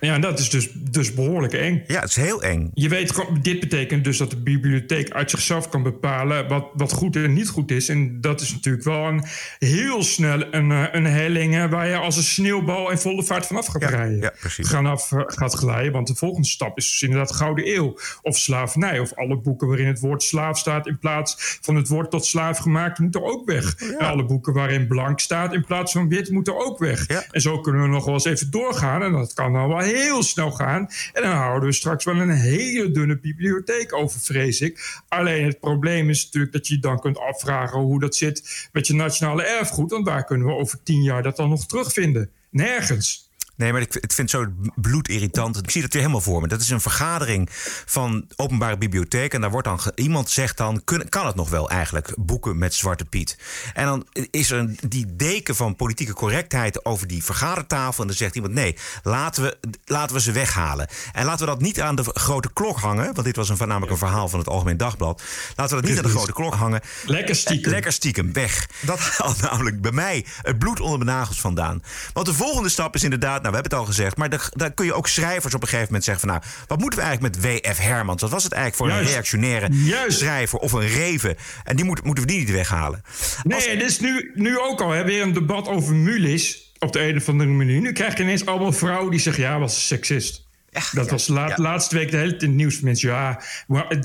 Ja, 0.00 0.14
en 0.14 0.20
dat 0.20 0.38
is 0.38 0.50
dus, 0.50 0.68
dus 0.74 1.14
behoorlijk 1.14 1.52
eng. 1.52 1.84
Ja, 1.86 2.00
het 2.00 2.08
is 2.08 2.16
heel 2.16 2.42
eng. 2.42 2.70
Je 2.74 2.88
weet 2.88 3.26
dit 3.42 3.60
betekent 3.60 4.04
dus 4.04 4.18
dat 4.18 4.30
de 4.30 4.36
bibliotheek 4.36 5.10
uit 5.10 5.30
zichzelf 5.30 5.68
kan 5.68 5.82
bepalen 5.82 6.48
wat, 6.48 6.66
wat 6.74 6.92
goed 6.92 7.16
en 7.16 7.32
niet 7.32 7.48
goed 7.48 7.70
is. 7.70 7.88
En 7.88 8.20
dat 8.20 8.40
is 8.40 8.52
natuurlijk 8.52 8.84
wel 8.84 9.04
een 9.04 9.24
heel 9.58 10.02
snel 10.02 10.54
een, 10.54 10.72
eh, 10.72 10.84
een 10.92 11.06
helling 11.06 11.70
waar 11.70 11.88
je 11.88 11.96
als 11.96 12.16
een 12.16 12.22
sneeuwbal 12.22 12.90
in 12.90 12.98
volle 12.98 13.22
vaart 13.22 13.46
vanaf 13.46 13.66
gaat 13.66 13.82
ja, 13.82 13.88
rijden. 13.88 14.20
Ja, 14.20 14.32
precies. 14.40 14.68
Gaan 14.68 14.86
af, 14.86 15.12
eh, 15.12 15.22
gaat 15.26 15.54
glijden, 15.54 15.92
want 15.92 16.06
de 16.06 16.14
volgende 16.14 16.48
stap 16.48 16.76
is 16.76 16.90
dus 16.90 17.02
inderdaad 17.02 17.32
Gouden 17.32 17.74
Eeuw. 17.74 17.98
Of 18.22 18.36
slavernij, 18.36 18.98
of 18.98 19.14
alle 19.14 19.36
boeken 19.36 19.68
waarin 19.68 19.86
het 19.86 20.00
woord 20.00 20.22
slaaf 20.22 20.58
staat 20.58 20.86
in 20.86 20.98
plaats 20.98 21.58
van 21.60 21.76
het 21.76 21.88
woord 21.88 22.10
tot 22.10 22.26
slaaf 22.26 22.58
gemaakt, 22.58 22.98
moeten 22.98 23.24
ook 23.24 23.46
weg. 23.46 23.74
Ja. 23.78 23.98
En 23.98 24.06
alle 24.06 24.24
boeken 24.24 24.52
waarin 24.52 24.86
blank 24.86 25.20
staat 25.20 25.54
in 25.54 25.64
plaats 25.64 25.92
van 25.92 26.08
wit, 26.08 26.30
moeten 26.30 26.66
ook 26.66 26.78
weg. 26.78 27.08
Ja. 27.08 27.24
En 27.30 27.40
zo 27.40 27.60
kunnen 27.60 27.82
we 27.82 27.88
nog 27.88 28.04
wel 28.04 28.14
eens 28.14 28.24
even 28.24 28.50
doorgaan. 28.50 29.02
En 29.02 29.12
dat 29.12 29.34
kan 29.34 29.52
dan 29.52 29.68
wel 29.68 29.80
heel 29.88 30.22
snel 30.22 30.50
gaan. 30.50 30.88
En 31.12 31.22
dan 31.22 31.32
houden 31.32 31.68
we 31.68 31.74
straks 31.74 32.04
wel 32.04 32.16
een 32.16 32.30
hele 32.30 32.90
dunne 32.90 33.18
bibliotheek 33.18 33.94
over, 33.94 34.20
vrees 34.20 34.60
ik. 34.60 35.00
Alleen 35.08 35.44
het 35.44 35.60
probleem 35.60 36.10
is 36.10 36.24
natuurlijk 36.24 36.52
dat 36.52 36.68
je 36.68 36.78
dan 36.78 37.00
kunt 37.00 37.18
afvragen 37.18 37.80
hoe 37.80 38.00
dat 38.00 38.16
zit 38.16 38.68
met 38.72 38.86
je 38.86 38.94
nationale 38.94 39.42
erfgoed. 39.42 39.90
Want 39.90 40.06
waar 40.06 40.24
kunnen 40.24 40.46
we 40.46 40.52
over 40.52 40.82
tien 40.82 41.02
jaar 41.02 41.22
dat 41.22 41.36
dan 41.36 41.48
nog 41.48 41.66
terugvinden? 41.66 42.30
Nergens. 42.50 43.27
Nee, 43.58 43.72
maar 43.72 43.80
ik, 43.80 43.94
ik 43.94 44.12
vind 44.12 44.32
het 44.32 44.40
zo 44.42 44.52
bloedirritant. 44.74 45.56
Ik 45.56 45.70
zie 45.70 45.82
dat 45.82 45.92
weer 45.92 46.02
helemaal 46.02 46.22
voor 46.22 46.40
me. 46.40 46.48
Dat 46.48 46.60
is 46.60 46.70
een 46.70 46.80
vergadering 46.80 47.48
van 47.86 48.28
openbare 48.36 48.78
bibliotheek. 48.78 49.34
En 49.34 49.40
daar 49.40 49.50
wordt 49.50 49.66
dan 49.66 49.80
iemand 49.94 50.30
zegt 50.30 50.56
dan: 50.56 50.84
kan 51.08 51.26
het 51.26 51.34
nog 51.34 51.50
wel 51.50 51.70
eigenlijk 51.70 52.12
boeken 52.16 52.58
met 52.58 52.74
Zwarte 52.74 53.04
Piet? 53.04 53.38
En 53.74 53.84
dan 53.84 54.06
is 54.30 54.50
er 54.50 54.58
een, 54.58 54.78
die 54.88 55.16
deken 55.16 55.56
van 55.56 55.76
politieke 55.76 56.12
correctheid 56.12 56.84
over 56.84 57.06
die 57.06 57.24
vergadertafel. 57.24 58.02
En 58.02 58.08
dan 58.08 58.16
zegt 58.16 58.34
iemand: 58.34 58.54
nee, 58.54 58.76
laten 59.02 59.42
we, 59.42 59.58
laten 59.84 60.16
we 60.16 60.22
ze 60.22 60.32
weghalen. 60.32 60.88
En 61.12 61.24
laten 61.24 61.46
we 61.46 61.52
dat 61.52 61.60
niet 61.60 61.80
aan 61.80 61.96
de 61.96 62.04
grote 62.04 62.52
klok 62.52 62.78
hangen. 62.78 63.04
Want 63.04 63.24
dit 63.24 63.36
was 63.36 63.48
een, 63.48 63.68
namelijk 63.68 63.92
een 63.92 63.98
verhaal 63.98 64.28
van 64.28 64.38
het 64.38 64.48
Algemeen 64.48 64.76
Dagblad. 64.76 65.22
Laten 65.56 65.76
we 65.76 65.82
dat 65.82 65.90
niet 65.90 65.98
aan 65.98 66.10
de 66.10 66.16
grote 66.16 66.32
klok 66.32 66.54
hangen. 66.54 66.80
Lekker 67.04 67.36
stiekem. 67.36 67.70
Lekker 67.70 67.92
stiekem, 67.92 68.32
weg. 68.32 68.68
Dat 68.80 69.00
haalt 69.16 69.40
namelijk 69.40 69.80
bij 69.80 69.92
mij 69.92 70.26
het 70.42 70.58
bloed 70.58 70.80
onder 70.80 70.98
mijn 70.98 71.16
nagels 71.18 71.40
vandaan. 71.40 71.82
Want 72.12 72.26
de 72.26 72.34
volgende 72.34 72.68
stap 72.68 72.94
is 72.94 73.02
inderdaad 73.02 73.42
we 73.50 73.54
hebben 73.54 73.78
het 73.78 73.80
al 73.80 73.86
gezegd. 73.86 74.16
Maar 74.16 74.28
daar, 74.50 74.72
kun 74.72 74.86
je 74.86 74.94
ook 74.94 75.08
schrijvers 75.08 75.54
op 75.54 75.62
een 75.62 75.68
gegeven 75.68 75.86
moment 75.86 76.04
zeggen 76.04 76.28
van... 76.28 76.38
nou, 76.38 76.52
wat 76.66 76.78
moeten 76.78 76.98
we 76.98 77.04
eigenlijk 77.04 77.36
met 77.36 77.44
W.F. 77.44 77.78
Hermans? 77.78 78.22
Wat 78.22 78.30
was 78.30 78.44
het 78.44 78.52
eigenlijk 78.52 78.92
voor 78.92 79.00
een 79.00 79.06
reactionaire 79.06 79.68
Juist. 79.70 80.18
schrijver 80.18 80.58
of 80.58 80.72
een 80.72 80.88
reven? 80.88 81.36
En 81.64 81.76
die 81.76 81.84
moet, 81.84 82.04
moeten 82.04 82.24
we 82.24 82.30
die 82.30 82.38
niet 82.38 82.50
weghalen. 82.50 83.02
Nee, 83.42 83.56
Als... 83.56 83.84
is 83.84 84.00
nu, 84.00 84.30
nu 84.34 84.58
ook 84.58 84.80
al 84.80 84.90
hè, 84.90 85.04
weer 85.04 85.22
een 85.22 85.32
debat 85.32 85.68
over 85.68 85.94
Mulis 85.94 86.72
op 86.78 86.92
de 86.92 87.00
een 87.00 87.16
of 87.16 87.28
andere 87.28 87.50
manier. 87.50 87.80
Nu 87.80 87.92
krijg 87.92 88.16
je 88.16 88.22
ineens 88.22 88.46
allemaal 88.46 88.72
vrouwen 88.72 89.10
die 89.10 89.20
zeggen... 89.20 89.42
ja, 89.42 89.58
was 89.58 89.86
seksist. 89.86 90.47
Dat 90.70 91.04
ja, 91.04 91.10
was 91.10 91.28
la 91.28 91.48
ja. 91.48 91.54
laatste 91.56 91.96
week 91.96 92.10
de 92.10 92.16
hele 92.16 92.32
in 92.32 92.38
het 92.38 92.50
nieuws. 92.50 92.80
Mensen, 92.80 93.08
ja, 93.08 93.42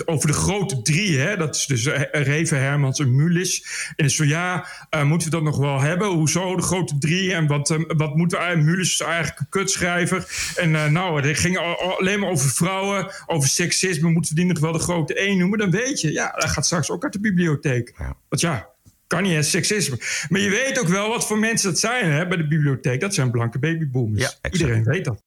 over 0.06 0.28
de 0.28 0.34
grote 0.34 0.82
drie, 0.82 1.18
hè, 1.18 1.38
dat 1.38 1.56
is 1.56 1.66
dus 1.66 1.86
Reven, 2.12 2.60
Hermans 2.60 3.00
en 3.00 3.16
Mulis. 3.16 3.66
En 3.96 4.10
zo, 4.10 4.24
ja, 4.24 4.68
uh, 4.96 5.04
moeten 5.04 5.30
we 5.30 5.36
dat 5.36 5.44
nog 5.44 5.58
wel 5.58 5.82
hebben? 5.82 6.08
Hoezo 6.08 6.56
de 6.56 6.62
grote 6.62 6.98
drie? 6.98 7.34
En 7.34 7.48
wat, 7.48 7.70
uh, 7.70 7.78
wat 7.88 8.16
moeten 8.16 8.50
we 8.50 8.56
Mulis 8.56 8.92
is 8.92 9.00
eigenlijk 9.00 9.40
een 9.40 9.50
kutschrijver. 9.50 10.52
En 10.56 10.70
uh, 10.70 10.86
nou, 10.86 11.22
het 11.22 11.40
ging 11.40 11.58
alleen 11.98 12.20
maar 12.20 12.30
over 12.30 12.50
vrouwen, 12.50 13.12
over 13.26 13.50
seksisme. 13.50 14.10
Moeten 14.10 14.36
we 14.36 14.42
die 14.42 14.50
nog 14.50 14.60
wel 14.60 14.72
de 14.72 14.80
grote 14.80 15.14
één 15.14 15.38
noemen? 15.38 15.60
Dan 15.60 15.72
weet 15.72 16.02
je, 16.02 16.12
ja, 16.12 16.32
dat 16.32 16.50
gaat 16.50 16.66
straks 16.66 16.90
ook 16.90 17.04
uit 17.04 17.14
de 17.14 17.20
bibliotheek. 17.20 17.94
Want 18.30 18.42
ja, 18.42 18.70
kan 19.08 19.24
niet, 19.24 19.34
hè, 19.34 19.44
seksisme. 19.44 19.98
Maar 20.30 20.42
je 20.42 20.50
weet 20.50 20.80
ook 20.80 20.88
wel 20.88 21.10
wat 21.10 21.28
voor 21.28 21.38
mensen 21.38 21.70
dat 21.70 21.80
zijn 21.80 22.12
hè, 22.12 22.28
bij 22.28 22.38
de 22.38 22.48
bibliotheek. 22.48 23.00
Dat 23.00 23.14
zijn 23.14 23.32
blanke 23.32 23.60
babyboomers. 23.60 24.40
Iedereen 24.52 24.84
weet 24.84 25.06
dat. 25.06 25.22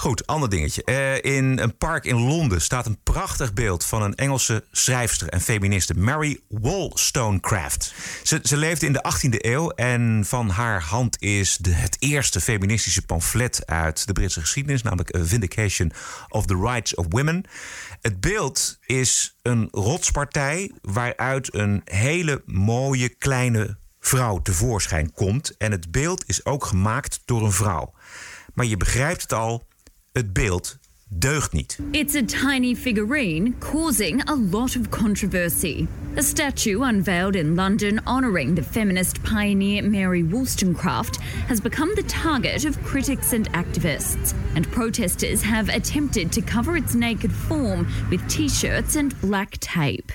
Goed, 0.00 0.26
ander 0.26 0.48
dingetje. 0.48 0.82
Uh, 0.84 1.34
in 1.34 1.58
een 1.58 1.76
park 1.76 2.04
in 2.04 2.16
Londen 2.16 2.60
staat 2.60 2.86
een 2.86 3.02
prachtig 3.02 3.52
beeld 3.52 3.84
van 3.84 4.02
een 4.02 4.14
Engelse 4.14 4.64
schrijfster 4.70 5.28
en 5.28 5.40
feministe, 5.40 5.94
Mary 5.94 6.40
Wollstonecraft. 6.48 7.94
Ze, 8.22 8.40
ze 8.42 8.56
leefde 8.56 8.86
in 8.86 8.92
de 8.92 9.12
18e 9.14 9.36
eeuw 9.38 9.70
en 9.70 10.24
van 10.26 10.48
haar 10.48 10.82
hand 10.82 11.22
is 11.22 11.56
de, 11.56 11.70
het 11.70 11.96
eerste 11.98 12.40
feministische 12.40 13.02
pamflet 13.02 13.66
uit 13.66 14.06
de 14.06 14.12
Britse 14.12 14.40
geschiedenis, 14.40 14.82
namelijk 14.82 15.16
A 15.16 15.24
Vindication 15.24 15.92
of 16.28 16.46
the 16.46 16.56
Rights 16.56 16.94
of 16.94 17.06
Women. 17.08 17.44
Het 18.00 18.20
beeld 18.20 18.78
is 18.86 19.36
een 19.42 19.68
rotspartij 19.70 20.72
waaruit 20.82 21.54
een 21.54 21.80
hele 21.84 22.42
mooie 22.46 23.08
kleine 23.08 23.78
vrouw 23.98 24.42
tevoorschijn 24.42 25.12
komt. 25.12 25.56
En 25.56 25.70
het 25.70 25.90
beeld 25.90 26.24
is 26.26 26.44
ook 26.44 26.64
gemaakt 26.64 27.20
door 27.24 27.42
een 27.42 27.52
vrouw. 27.52 27.94
Maar 28.54 28.66
je 28.66 28.76
begrijpt 28.76 29.22
het 29.22 29.32
al, 29.32 29.68
het 30.12 30.32
beeld 30.32 30.78
deugt 31.08 31.52
niet. 31.52 31.78
It's 31.90 32.14
a 32.14 32.22
tiny 32.22 32.74
figurine 32.74 33.52
causing 33.58 34.28
a 34.28 34.34
lot 34.34 34.76
of 34.76 34.88
controversy. 34.88 35.86
A 36.16 36.22
statue 36.22 36.82
unveiled 36.82 37.36
in 37.36 37.54
London 37.54 38.00
honoring 38.04 38.54
the 38.54 38.62
feminist 38.62 39.22
pioneer 39.22 39.82
Mary 39.82 40.22
Wollstonecraft 40.22 41.20
has 41.46 41.60
become 41.60 41.94
the 41.94 42.02
target 42.02 42.64
of 42.64 42.82
critics 42.82 43.32
and 43.32 43.48
activists, 43.52 44.34
and 44.54 44.70
protesters 44.72 45.42
have 45.42 45.68
attempted 45.68 46.32
to 46.32 46.40
cover 46.40 46.76
its 46.76 46.94
naked 46.94 47.32
form 47.32 47.86
with 48.10 48.28
t-shirts 48.28 48.96
and 48.96 49.20
black 49.20 49.58
tape. 49.58 50.12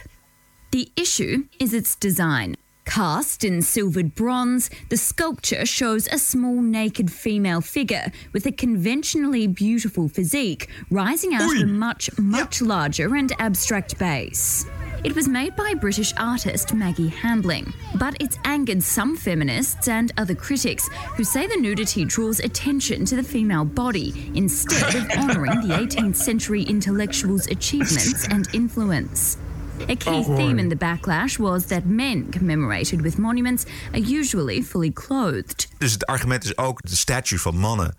The 0.72 0.92
issue 0.96 1.48
is 1.60 1.74
its 1.74 1.96
design. 1.96 2.56
Cast 2.86 3.44
in 3.44 3.62
silvered 3.62 4.16
bronze, 4.16 4.70
the 4.90 4.98
sculpture 4.98 5.66
shows 5.66 6.08
a 6.08 6.18
small 6.18 6.62
naked 6.62 7.12
female 7.12 7.60
figure 7.60 8.12
with 8.32 8.46
a 8.46 8.52
conventionally 8.52 9.48
beautiful 9.48 10.08
physique 10.08 10.70
rising 10.90 11.34
out 11.34 11.54
of 11.54 11.62
a 11.62 11.66
much, 11.66 12.10
much 12.18 12.62
larger 12.62 13.16
and 13.16 13.34
abstract 13.40 13.98
base. 13.98 14.66
It 15.04 15.16
was 15.16 15.28
made 15.28 15.56
by 15.56 15.74
British 15.74 16.14
artist 16.18 16.74
Maggie 16.74 17.10
Hambling, 17.10 17.74
but 18.00 18.16
it's 18.20 18.40
angered 18.46 18.82
some 18.82 19.16
feminists 19.18 19.88
and 19.88 20.12
other 20.18 20.34
critics 20.34 20.88
who 21.16 21.24
say 21.24 21.48
the 21.48 21.58
nudity 21.58 22.06
draws 22.06 22.40
attention 22.40 23.04
to 23.06 23.16
the 23.16 23.24
female 23.24 23.66
body 23.66 24.32
instead 24.36 24.96
of 24.96 25.10
honouring 25.18 25.68
the 25.68 25.76
18th 25.76 26.16
century 26.16 26.64
intellectual's 26.64 27.48
achievements 27.48 28.28
and 28.30 28.48
influence. 28.54 29.38
A 29.82 29.96
key 29.96 30.14
Oh, 30.14 30.36
theme 30.36 30.62
in 30.62 30.70
the 30.70 30.76
backlash 30.76 31.38
was 31.38 31.66
that 31.66 31.86
men 31.86 32.30
commemorated 32.38 33.02
with 33.02 33.18
monuments 33.18 33.64
are 33.92 34.20
usually 34.20 34.64
fully 34.64 34.94
clothed. 34.94 35.68
Dus 35.78 35.92
het 35.92 36.06
argument 36.06 36.44
is 36.44 36.58
ook 36.58 36.82
de 36.82 36.96
statue 36.96 37.40
van 37.40 37.58
mannen 37.58 37.98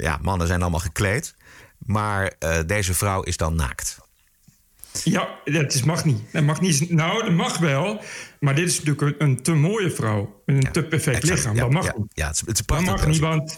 ja, 0.00 0.18
mannen 0.22 0.46
zijn 0.46 0.60
allemaal 0.62 0.80
gekleed. 0.80 1.34
Maar 1.78 2.32
eh, 2.38 2.58
deze 2.66 2.94
vrouw 2.94 3.22
is 3.22 3.36
dan 3.36 3.54
naakt. 3.54 3.98
Ja, 5.04 5.28
dat 5.44 5.74
is, 5.74 5.82
mag 5.82 6.04
niet. 6.04 6.20
Dat 6.32 6.42
mag 6.42 6.60
niet. 6.60 6.90
Nou, 6.90 7.22
dat 7.22 7.32
mag 7.32 7.58
wel. 7.58 8.00
Maar 8.40 8.54
dit 8.54 8.68
is 8.68 8.82
natuurlijk 8.82 9.20
een, 9.20 9.28
een 9.28 9.42
te 9.42 9.52
mooie 9.54 9.90
vrouw. 9.90 10.42
Met 10.46 10.64
een 10.64 10.72
te 10.72 10.84
perfect 10.84 11.16
exact. 11.16 11.38
lichaam. 11.38 11.54
Ja, 11.54 11.60
dat 11.60 11.70
mag 11.70 11.84
ja, 11.84 11.92
niet. 11.96 12.06
ja, 12.14 12.26
het 12.26 12.34
is- 12.34 12.40
het 12.40 12.50
is 12.50 12.56
dat 12.56 12.66
prachtig. 12.66 12.96
mag 12.96 13.06
niet, 13.06 13.18
want 13.18 13.54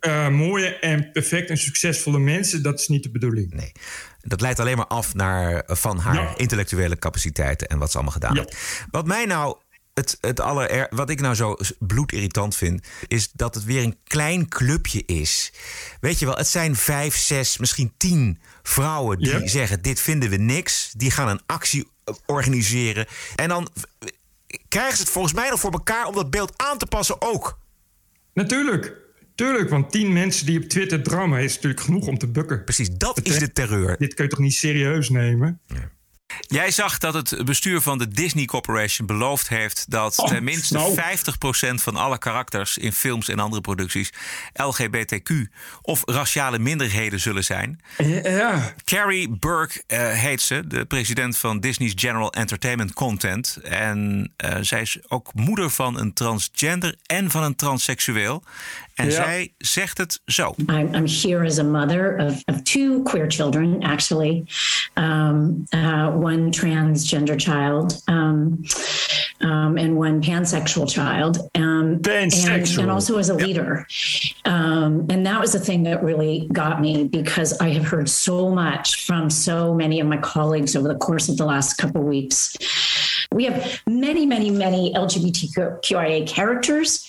eh, 0.00 0.28
mooie 0.28 0.66
en 0.78 1.12
perfect 1.12 1.50
en 1.50 1.56
succesvolle 1.58 2.18
mensen... 2.18 2.62
dat 2.62 2.80
is 2.80 2.88
niet 2.88 3.02
de 3.02 3.10
bedoeling. 3.10 3.52
Nee. 3.54 3.72
Dat 4.28 4.40
leidt 4.40 4.60
alleen 4.60 4.76
maar 4.76 4.86
af 4.86 5.14
naar, 5.14 5.62
van 5.66 5.98
haar 5.98 6.14
Ja. 6.14 6.36
intellectuele 6.36 6.98
capaciteiten 6.98 7.68
en 7.68 7.78
wat 7.78 7.88
ze 7.90 7.94
allemaal 7.94 8.12
gedaan 8.14 8.34
Ja. 8.34 8.40
heeft. 8.40 8.84
Wat 8.90 9.06
mij 9.06 9.24
nou. 9.24 9.56
Het, 9.94 10.18
het 10.20 10.40
aller, 10.40 10.86
wat 10.90 11.10
ik 11.10 11.20
nou 11.20 11.34
zo 11.34 11.56
bloedirritant 11.78 12.56
vind, 12.56 12.86
is 13.06 13.30
dat 13.32 13.54
het 13.54 13.64
weer 13.64 13.82
een 13.82 13.98
klein 14.04 14.48
clubje 14.48 15.02
is. 15.06 15.52
Weet 16.00 16.18
je 16.18 16.26
wel, 16.26 16.36
het 16.36 16.46
zijn 16.48 16.76
vijf, 16.76 17.16
zes, 17.16 17.58
misschien 17.58 17.94
tien 17.96 18.40
vrouwen 18.62 19.18
die 19.18 19.48
zeggen: 19.48 19.82
Dit 19.82 20.00
vinden 20.00 20.30
we 20.30 20.36
niks. 20.36 20.92
Die 20.96 21.10
gaan 21.10 21.28
een 21.28 21.40
actie 21.46 21.90
eh, 22.04 22.14
organiseren. 22.26 23.06
En 23.36 23.48
dan 23.48 23.68
eh, 23.98 24.08
krijgen 24.68 24.96
ze 24.96 25.02
het 25.02 25.12
volgens 25.12 25.34
mij 25.34 25.50
nog 25.50 25.60
voor 25.60 25.72
elkaar 25.72 26.06
om 26.06 26.14
dat 26.14 26.30
beeld 26.30 26.52
aan 26.56 26.78
te 26.78 26.86
passen 26.86 27.22
ook. 27.22 27.58
Natuurlijk. 28.34 28.96
Tuurlijk, 29.38 29.70
want 29.70 29.90
tien 29.90 30.12
mensen 30.12 30.46
die 30.46 30.62
op 30.62 30.64
Twitter 30.64 31.02
drammen... 31.02 31.42
is 31.42 31.54
natuurlijk 31.54 31.80
genoeg 31.80 32.06
om 32.06 32.18
te 32.18 32.26
bukken. 32.26 32.64
Precies, 32.64 32.90
dat 32.90 33.20
is 33.22 33.38
de 33.38 33.52
terreur. 33.52 33.96
Dit 33.98 34.14
kun 34.14 34.24
je 34.24 34.30
toch 34.30 34.38
niet 34.38 34.54
serieus 34.54 35.08
nemen? 35.08 35.60
Jij 36.40 36.70
zag 36.70 36.98
dat 36.98 37.14
het 37.14 37.44
bestuur 37.44 37.80
van 37.80 37.98
de 37.98 38.08
Disney 38.08 38.44
Corporation 38.44 39.06
beloofd 39.06 39.48
heeft 39.48 39.90
dat 39.90 40.18
Oh, 40.18 40.26
tenminste 40.28 40.74
nou. 40.74 40.96
50% 40.96 41.74
van 41.74 41.96
alle 41.96 42.18
karakters 42.18 42.78
in 42.78 42.92
films 42.92 43.28
en 43.28 43.38
andere 43.38 43.60
producties 43.62 44.12
LGBTQ 44.52 45.30
of 45.82 46.02
raciale 46.04 46.58
minderheden 46.58 47.20
zullen 47.20 47.44
zijn. 47.44 47.80
Ja. 48.22 48.72
Carrie 48.84 49.28
Burke 49.30 49.82
eh, 49.86 50.08
heet 50.12 50.40
ze, 50.40 50.66
de 50.66 50.84
president 50.84 51.36
van 51.38 51.60
Disney's 51.60 51.92
General 51.96 52.32
Entertainment 52.32 52.92
Content. 52.92 53.58
En 53.62 54.30
eh, 54.36 54.56
zij 54.60 54.80
is 54.80 54.98
ook 55.08 55.34
moeder 55.34 55.70
van 55.70 55.98
een 55.98 56.12
transgender 56.12 56.94
en 57.06 57.30
van 57.30 57.42
een 57.42 57.56
transseksueel. 57.56 58.42
En 58.94 59.04
Ja. 59.06 59.10
zij 59.10 59.52
zegt 59.58 59.98
het 59.98 60.20
zo. 60.26 60.54
I'm, 60.58 60.94
I'm 60.94 61.06
here 61.06 61.46
as 61.46 61.58
a 61.58 61.62
mother 61.62 62.16
of, 62.16 62.42
of 62.44 62.62
two 62.62 63.02
queer 63.02 63.30
children, 63.30 63.82
actually. 63.82 64.44
Um, 64.94 65.64
uh, 65.70 66.08
one 66.20 66.52
transgender 66.52 67.38
child 67.38 68.00
um, 68.08 68.62
um, 69.40 69.78
and 69.78 69.96
one 69.96 70.22
pansexual 70.22 70.90
child. 70.90 71.38
Um, 71.54 71.78
And, 71.78 72.02
Pansexual. 72.02 72.78
and 72.82 72.90
also 72.90 73.18
as 73.18 73.28
a 73.28 73.34
leader. 73.34 73.86
Um, 74.44 75.06
and 75.08 75.24
that 75.26 75.40
was 75.40 75.52
the 75.52 75.60
thing 75.60 75.84
that 75.84 76.02
really 76.02 76.48
got 76.52 76.80
me 76.80 77.04
because 77.04 77.58
I 77.60 77.70
have 77.70 77.86
heard 77.86 78.08
so 78.08 78.50
much 78.50 79.04
from 79.06 79.30
so 79.30 79.74
many 79.74 80.00
of 80.00 80.06
my 80.06 80.18
colleagues 80.18 80.76
over 80.76 80.88
the 80.88 80.96
course 80.96 81.28
of 81.28 81.36
the 81.36 81.44
last 81.44 81.74
couple 81.74 82.02
weeks. 82.02 82.56
We 83.32 83.44
have 83.44 83.80
many, 83.86 84.26
many, 84.26 84.50
many 84.50 84.92
LGBTQIA 84.94 86.26
characters 86.26 87.06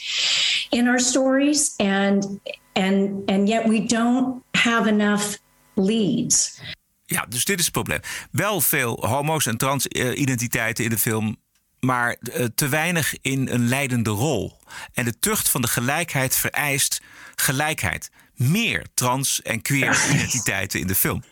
in 0.72 0.88
our 0.88 1.00
stories, 1.00 1.76
and 1.80 2.39
and 2.76 3.30
and 3.30 3.50
yet 3.50 3.67
we 3.67 3.88
don't 3.88 4.43
have 4.54 4.88
enough 4.88 5.38
leads. 5.76 6.60
Ja, 7.10 7.26
dus 7.30 7.45
dit 7.45 7.60
is 7.60 7.65
het 7.65 7.74
probleem. 7.74 8.00
Wel 8.32 8.62
veel 8.62 9.06
homo's 9.08 9.45
en 9.45 9.58
trans-identiteiten 9.58 10.84
in 10.84 10.89
de 10.89 10.98
film, 10.98 11.38
maar 11.80 12.12
eh, 12.12 12.45
te 12.56 12.67
weinig 12.67 13.15
in 13.22 13.48
een 13.48 13.67
leidende 13.67 14.10
rol. 14.10 14.58
En 14.93 15.06
de 15.06 15.19
tucht 15.19 15.50
van 15.50 15.62
de 15.62 15.67
gelijkheid 15.67 16.36
vereist 16.36 17.02
gelijkheid. 17.36 18.12
Meer 18.36 18.86
trans- 18.93 19.41
en 19.41 19.62
queer-identiteiten 19.62 20.80
in 20.84 20.88
de 20.88 20.95
film. 20.95 21.24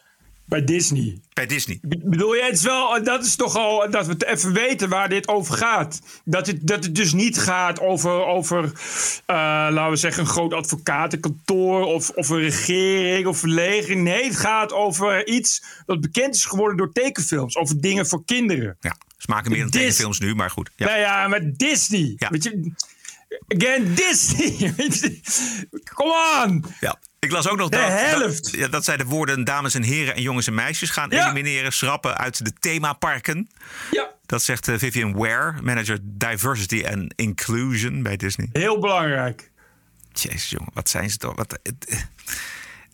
Bij 0.48 0.64
Disney. 0.64 1.20
Bij 1.34 1.46
Disney. 1.46 1.80
Ik 1.90 2.10
bedoel, 2.10 2.36
je, 2.36 2.44
het 2.44 2.54
is 2.54 2.64
wel, 2.64 3.04
dat 3.04 3.26
is 3.26 3.36
toch 3.36 3.56
al 3.56 3.92
dat 3.92 4.06
we 4.06 4.12
het 4.12 4.24
even 4.24 4.54
weten 4.54 4.90
waar 4.90 5.10
dit 5.10 5.28
over 5.28 5.58
gaat. 5.58 6.02
Dat 6.26 6.48
het, 6.48 6.68
dat 6.68 6.84
het 6.84 6.96
dus 6.96 7.14
niet 7.14 7.38
gaat 7.38 7.80
over, 7.80 8.26
over 8.26 8.64
eh, 9.26 9.36
laten 9.72 9.90
we 9.90 9.96
zeggen, 9.96 10.24
een 10.24 10.30
groot 10.30 10.54
advocatenkantoor 10.54 11.86
of, 11.86 12.10
of 12.10 12.30
een 12.30 12.40
regering 12.40 13.28
of 13.28 13.44
een 13.44 13.54
leger. 13.54 13.98
Nee, 13.98 14.24
het 14.24 14.36
gaat 14.36 14.74
over 14.74 15.28
iets 15.28 15.64
dat 15.86 16.02
bekend 16.02 16.36
is 16.36 16.46
geworden 16.46 16.78
door 16.78 16.92
tekenfilms. 16.92 17.58
Over 17.58 17.82
dingen 17.82 18.08
voor 18.08 18.26
kinderen. 18.26 18.78
Ja, 18.80 18.96
ze 19.18 19.26
maken 19.30 19.52
meer 19.52 19.62
dan 19.62 19.70
tekenfilms 19.70 20.20
nu, 20.20 20.36
maar 20.36 20.50
goed. 20.50 20.72
Ja. 20.76 20.86
Nou 20.86 21.00
ja, 21.00 21.28
maar 21.28 21.42
Disney. 21.44 22.16
Weet 22.30 22.44
je, 22.44 22.72
again, 23.48 23.94
Disney. 23.96 24.74
Come 25.96 26.44
on. 26.46 26.66
Ja. 26.80 27.00
Ik 27.20 27.32
las 27.32 27.48
ook 27.48 27.58
nog 27.58 27.70
De 27.70 27.78
dat, 27.78 27.88
helft. 27.88 28.44
Dat, 28.44 28.54
ja, 28.62 28.68
dat 28.68 28.84
zij 28.84 28.98
de 28.98 29.06
woorden 29.06 29.44
dames 29.44 29.74
en 29.74 29.84
heren 29.84 30.16
en 30.16 30.22
jongens 30.22 30.48
en 30.48 30.54
meisjes 30.54 30.90
gaan 30.90 31.10
Ja. 31.10 31.24
elimineren, 31.26 31.74
schrappen 31.74 32.18
uit 32.18 32.46
de 32.46 32.54
themaparken. 32.60 33.50
Ja. 33.92 34.10
Dat 34.26 34.44
zegt 34.44 34.68
eh, 34.68 34.76
Vivian 34.78 35.14
Ware, 35.14 35.62
manager 35.62 35.98
diversity 36.02 36.84
and 36.92 37.14
inclusion 37.16 38.04
bij 38.04 38.18
Disney. 38.18 38.50
Heel 38.52 38.80
belangrijk. 38.80 39.52
Jezus 40.12 40.50
jongen, 40.50 40.72
wat 40.74 40.90
zijn 40.90 41.10
ze 41.10 41.18
toch? 41.18 41.36
Wat, 41.36 41.60
het, 41.64 42.08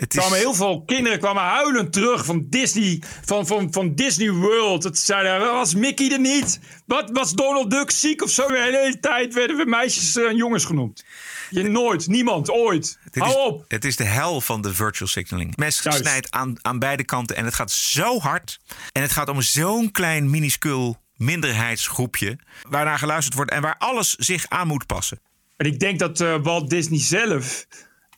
het 0.03 0.13
is, 0.13 0.19
kwamen 0.19 0.37
heel 0.37 0.53
veel 0.53 0.83
kinderen 0.85 1.19
kwamen 1.19 1.43
huilend 1.43 1.93
terug 1.93 2.25
van 2.25 2.45
Disney, 2.49 3.01
van, 3.25 3.47
van, 3.47 3.67
van 3.71 3.95
Disney 3.95 4.31
World. 4.31 4.83
Het 4.83 4.99
zeiden, 4.99 5.39
was 5.39 5.75
Mickey 5.75 6.11
er 6.11 6.19
niet? 6.19 6.59
Wat 6.85 7.09
was 7.13 7.33
Donald 7.33 7.71
Duck 7.71 7.91
ziek 7.91 8.23
of 8.23 8.29
zo? 8.29 8.47
De 8.47 8.61
hele 8.61 8.99
tijd 8.99 9.33
werden 9.33 9.57
we 9.57 9.65
meisjes 9.65 10.15
en 10.15 10.35
jongens 10.35 10.65
genoemd. 10.65 11.05
Je 11.49 11.63
nooit, 11.63 12.07
niemand, 12.07 12.49
ooit. 12.49 12.99
Dit 13.11 13.23
Hou 13.23 13.35
is, 13.35 13.45
op. 13.45 13.65
Het 13.67 13.85
is 13.85 13.95
de 13.95 14.03
hel 14.03 14.41
van 14.41 14.61
de 14.61 14.73
virtual 14.73 15.09
signaling. 15.09 15.55
Mes 15.55 15.77
snijdt 15.77 16.31
aan, 16.31 16.55
aan 16.61 16.79
beide 16.79 17.03
kanten 17.03 17.35
en 17.35 17.45
het 17.45 17.53
gaat 17.53 17.71
zo 17.71 18.19
hard. 18.19 18.59
En 18.91 19.01
het 19.01 19.11
gaat 19.11 19.29
om 19.29 19.41
zo'n 19.41 19.91
klein 19.91 20.29
minuscuul 20.29 21.01
minderheidsgroepje... 21.15 22.39
waarnaar 22.69 22.97
geluisterd 22.97 23.35
wordt 23.35 23.51
en 23.51 23.61
waar 23.61 23.77
alles 23.77 24.15
zich 24.15 24.45
aan 24.47 24.67
moet 24.67 24.85
passen. 24.85 25.19
En 25.57 25.65
ik 25.65 25.79
denk 25.79 25.99
dat 25.99 26.21
eh, 26.21 26.35
Walt 26.41 26.69
Disney 26.69 26.99
zelf, 26.99 27.65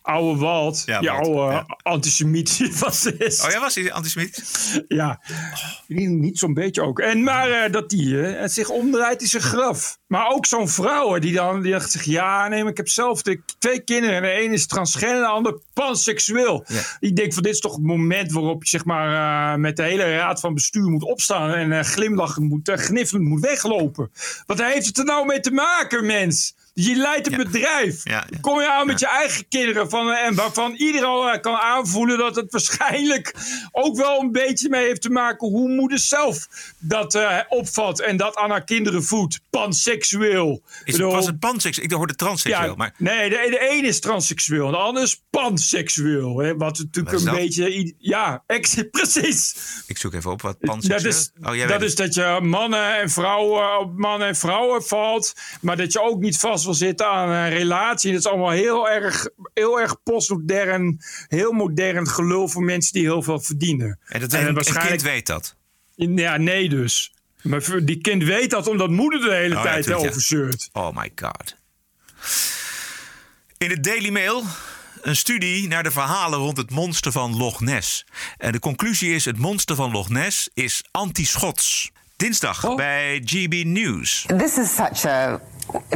oude 0.06 0.40
Walt, 0.40 0.82
Ja, 0.86 1.00
die 1.00 1.10
Walt, 1.10 1.26
oude 1.26 1.52
ja. 1.52 1.66
antisemiet 1.82 2.60
was. 2.80 3.06
Is. 3.06 3.44
Oh 3.44 3.50
ja, 3.50 3.60
was 3.60 3.74
hij 3.74 3.92
antisemitisch? 3.92 4.80
Ja, 4.88 5.20
niet, 5.86 6.08
niet 6.08 6.38
zo'n 6.38 6.54
beetje 6.54 6.82
ook. 6.82 6.98
En 6.98 7.22
maar 7.22 7.50
eh, 7.50 7.72
dat 7.72 7.90
die 7.90 8.14
het 8.16 8.52
zich 8.52 8.68
omdraait 8.68 9.20
in 9.22 9.28
zijn 9.28 9.42
graf. 9.42 9.98
Maar 10.06 10.28
ook 10.28 10.46
zo'n 10.46 10.68
vrouw 10.68 11.18
die 11.18 11.32
dan 11.32 11.62
die 11.62 11.80
zegt: 11.80 12.04
Ja, 12.04 12.48
nee, 12.48 12.62
maar 12.62 12.70
ik 12.70 12.76
heb 12.76 12.88
zelf 12.88 13.22
de, 13.22 13.40
twee 13.58 13.80
kinderen. 13.80 14.16
En 14.16 14.22
de 14.22 14.44
een 14.44 14.52
is 14.52 14.66
transgender 14.66 15.16
en 15.16 15.22
de 15.22 15.28
ander 15.28 15.58
panseksueel. 15.72 16.64
Ja. 16.66 16.80
Ik 17.00 17.16
denk 17.16 17.34
van 17.34 17.42
dit 17.42 17.52
is 17.52 17.60
toch 17.60 17.74
het 17.74 17.84
moment 17.84 18.32
waarop 18.32 18.62
je 18.62 18.68
zeg 18.68 18.84
maar, 18.84 19.52
eh, 19.52 19.58
met 19.58 19.76
de 19.76 19.82
hele 19.82 20.16
raad 20.16 20.40
van 20.40 20.54
bestuur 20.54 20.88
moet 20.88 21.04
opstaan. 21.04 21.52
En 21.52 21.84
glimlachend 21.84 22.48
moet, 22.48 22.68
uh, 22.68 22.76
gniffelend 22.76 23.28
moet 23.28 23.40
weglopen. 23.40 24.10
Wat 24.46 24.62
heeft 24.62 24.86
het 24.86 24.98
er 24.98 25.04
nou 25.04 25.26
mee 25.26 25.40
te 25.40 25.50
maken, 25.50 26.06
mens? 26.06 26.54
Je 26.78 26.96
leidt 26.96 27.26
een 27.32 27.36
bedrijf. 27.36 28.04
Ja, 28.04 28.26
ja. 28.30 28.38
Kom 28.40 28.60
je 28.60 28.72
aan 28.72 28.86
met 28.86 29.00
je 29.00 29.06
eigen 29.08 29.48
kinderen. 29.48 29.90
Van, 29.90 30.10
en 30.10 30.34
waarvan 30.34 30.72
iedereen 30.72 31.06
al 31.08 31.30
eh, 31.30 31.40
kan 31.40 31.54
aanvoelen 31.54 32.18
dat 32.18 32.36
het 32.36 32.52
waarschijnlijk 32.52 33.34
ook 33.72 33.96
wel 33.96 34.20
een 34.20 34.32
beetje 34.32 34.68
mee 34.68 34.86
heeft 34.86 35.02
te 35.02 35.10
maken 35.10 35.48
hoe 35.48 35.68
moeder 35.68 35.98
zelf 35.98 36.46
dat 36.78 37.14
eh, 37.14 37.38
opvat 37.48 38.00
en 38.00 38.16
dat 38.16 38.36
aan 38.36 38.50
haar 38.50 38.64
kinderen 38.64 39.04
voedt. 39.04 39.40
Panseksueel. 39.50 40.62
Is, 40.84 40.92
bedoel, 40.92 41.12
was 41.12 41.26
het 41.26 41.38
panseksueel? 41.38 41.88
Ik 41.88 41.92
hoorde 41.92 42.14
transseksueel. 42.14 42.74
maar 42.76 42.94
Nee, 42.98 43.28
de, 43.28 43.46
de 43.50 43.68
ene 43.68 43.86
is 43.86 44.00
transseksueel, 44.00 44.70
de 44.70 44.76
ander 44.76 45.02
is 45.02 45.22
panseksueel. 45.30 46.38
Hè, 46.38 46.56
wat 46.56 46.78
natuurlijk 46.78 47.10
Wat 47.10 47.20
een 47.20 47.26
dat? 47.26 47.36
beetje. 47.36 47.94
Ja, 47.98 48.42
ex, 48.46 48.74
precies. 48.90 49.56
ik 49.86 49.98
zoek 49.98 50.14
even 50.14 50.30
op 50.30 50.42
wat 50.42 50.56
Dat 50.60 50.70
panseksueel 50.70 51.12
is, 51.12 51.30
Oh, 51.42 51.54
jij 51.54 51.66
dat 51.66 51.82
is 51.82 51.94
dat 51.94 52.14
je 52.14 52.38
mannen 52.42 52.96
en 53.00 53.10
vrouwen 53.10 53.78
op 53.78 53.96
mannen 53.98 54.28
en 54.28 54.36
vrouwen 54.36 54.84
valt. 54.84 55.32
Maar 55.60 55.76
dat 55.76 55.92
je 55.92 56.00
ook 56.00 56.20
niet 56.20 56.38
vast 56.38 56.64
wil 56.66 56.74
zitten 56.74 57.06
aan 57.06 57.28
een 57.28 57.48
relatie. 57.48 58.10
Dat 58.10 58.20
is 58.20 58.26
allemaal 58.26 58.50
heel 58.50 58.88
erg, 58.88 59.28
heel 59.54 59.80
erg 59.80 60.02
postmodern. 60.02 61.00
Heel 61.28 61.52
modern 61.52 62.08
gelul 62.08 62.48
voor 62.48 62.62
mensen 62.62 62.92
die 62.92 63.02
heel 63.02 63.22
veel 63.22 63.40
verdienen. 63.40 63.98
En 64.06 64.20
dat 64.20 64.32
En 64.32 64.46
een, 64.46 64.64
kind 64.88 65.02
weet 65.02 65.26
dat. 65.26 65.54
Ja, 65.94 66.36
nee 66.36 66.68
dus. 66.68 67.12
Maar 67.42 67.84
die 67.84 68.00
kind 68.00 68.24
weet 68.24 68.50
dat 68.50 68.66
omdat 68.68 68.90
moeder 68.90 69.20
de 69.20 69.34
hele 69.34 69.56
Oh, 69.56 69.62
tijd 69.62 69.84
ja. 69.84 69.94
over 69.94 70.20
zeurt. 70.20 70.68
Oh 70.72 70.96
my 70.96 71.10
god. 71.14 71.56
In 73.58 73.70
het 73.70 73.84
Daily 73.84 74.08
Mail 74.10 74.42
een 75.02 75.16
studie 75.16 75.68
naar 75.68 75.82
de 75.82 75.90
verhalen 75.90 76.38
rond 76.38 76.56
het 76.56 76.70
monster 76.70 77.12
van 77.12 77.36
Loch 77.36 77.60
Ness. 77.60 78.04
En 78.38 78.52
de 78.52 78.58
conclusie 78.58 79.14
is: 79.14 79.24
het 79.24 79.38
monster 79.38 79.76
van 79.76 79.90
Loch 79.90 80.08
Ness 80.08 80.48
is 80.54 80.84
anti-Schots. 80.90 81.90
Dinsdag 82.16 82.64
Oh. 82.64 82.76
bij 82.76 83.22
GB 83.24 83.64
News. 83.64 84.24
This 84.36 84.56
is 84.56 84.74
such 84.74 85.04
a 85.04 85.40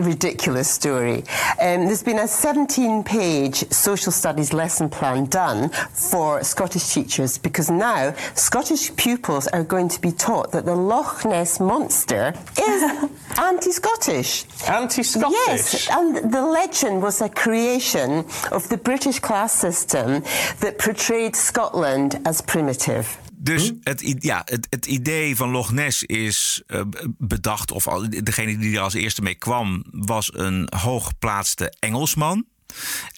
ridiculous 0.01 0.69
story. 0.69 1.25
Um, 1.61 1.87
there's 1.87 2.03
been 2.03 2.19
a 2.19 2.29
17 2.29 3.05
page 3.05 3.71
social 3.71 4.13
studies 4.13 4.53
lesson 4.53 4.89
plan 4.89 5.27
done 5.27 5.69
for 5.69 6.43
Scottish 6.43 6.93
teachers 6.93 7.39
because 7.39 7.71
now 7.71 8.15
Scottish 8.35 8.95
pupils 8.97 9.47
are 9.49 9.65
going 9.65 9.89
to 9.89 10.01
be 10.01 10.13
taught 10.13 10.53
that 10.53 10.65
the 10.65 10.75
Loch 10.75 11.25
Ness 11.25 11.61
Monster 11.61 12.35
is 12.61 13.11
anti 13.39 13.71
Scottish. 13.71 14.45
Anti 14.69 15.03
Scottish? 15.03 15.37
Yes, 15.47 15.89
and 15.91 16.33
the 16.33 16.43
legend 16.43 17.03
was 17.03 17.21
a 17.21 17.29
creation 17.29 18.25
of 18.53 18.69
the 18.69 18.77
British 18.77 19.19
class 19.19 19.53
system 19.53 20.23
that 20.61 20.79
portrayed 20.79 21.37
Scotland 21.37 22.21
as 22.25 22.41
primitive. 22.41 23.19
Dus 23.43 23.73
het, 23.83 24.17
ja, 24.19 24.43
het, 24.45 24.67
het 24.71 24.87
idee 24.87 25.37
van 25.37 25.51
Loch 25.51 25.73
Ness 25.73 26.03
is 26.03 26.63
eh, 26.67 26.81
bedacht, 27.19 27.71
of 27.71 27.89
al, 27.89 28.07
degene 28.11 28.59
die 28.59 28.77
er 28.77 28.83
als 28.83 28.95
eerste 28.95 29.23
mee 29.23 29.35
kwam, 29.35 29.85
was 29.91 30.31
een 30.35 30.69
hooggeplaatste 30.77 31.73
Engelsman. 31.79 32.47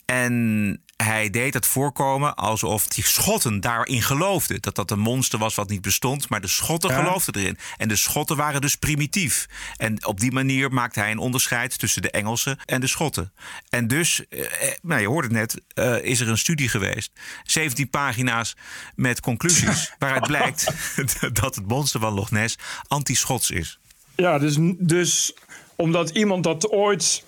En 0.05 0.82
hij 1.03 1.31
deed 1.31 1.55
het 1.55 1.67
voorkomen 1.67 2.35
alsof 2.35 2.87
die 2.89 3.07
Schotten 3.07 3.61
daarin 3.61 4.03
geloofden. 4.03 4.61
Dat 4.63 4.75
dat 4.75 4.91
een 4.91 4.99
monster 4.99 5.39
was 5.39 5.55
wat 5.55 5.69
niet 5.69 5.83
bestond, 5.83 6.29
maar 6.29 6.41
de 6.41 6.47
Schotten 6.49 6.91
Ja. 6.91 6.97
geloofden 6.97 7.35
erin. 7.35 7.59
En 7.77 7.89
de 7.89 7.97
Schotten 7.97 8.37
waren 8.37 8.61
dus 8.61 8.77
primitief. 8.77 9.47
En 9.77 10.07
op 10.07 10.21
die 10.21 10.33
manier 10.33 10.73
maakte 10.73 11.01
hij 11.01 11.11
een 11.11 11.19
onderscheid 11.19 11.79
tussen 11.79 12.03
de 12.03 12.11
Engelsen 12.11 12.59
en 12.65 12.81
de 12.81 12.87
Schotten. 12.87 13.33
En 13.69 13.87
dus, 13.89 14.25
eh, 14.29 14.41
eh, 14.41 14.75
nou 14.83 15.01
je 15.01 15.07
hoort 15.09 15.25
het 15.25 15.33
net, 15.33 15.61
eh, 15.75 16.05
is 16.05 16.21
er 16.21 16.29
een 16.29 16.39
studie 16.39 16.69
geweest. 16.69 17.11
17 17.43 17.91
pagina's 17.91 18.57
met 18.95 19.21
conclusies. 19.21 19.93
waaruit 19.99 20.27
blijkt 20.27 20.67
dat 21.41 21.55
het 21.55 21.67
monster 21.69 22.01
van 22.01 22.13
Loch 22.15 22.31
Ness 22.31 22.59
anti-Schots 22.89 23.51
is. 23.51 23.79
Ja, 24.17 24.39
dus, 24.39 24.57
dus 24.79 25.33
omdat 25.77 26.11
iemand 26.11 26.45
dat 26.45 26.71
ooit. 26.71 27.25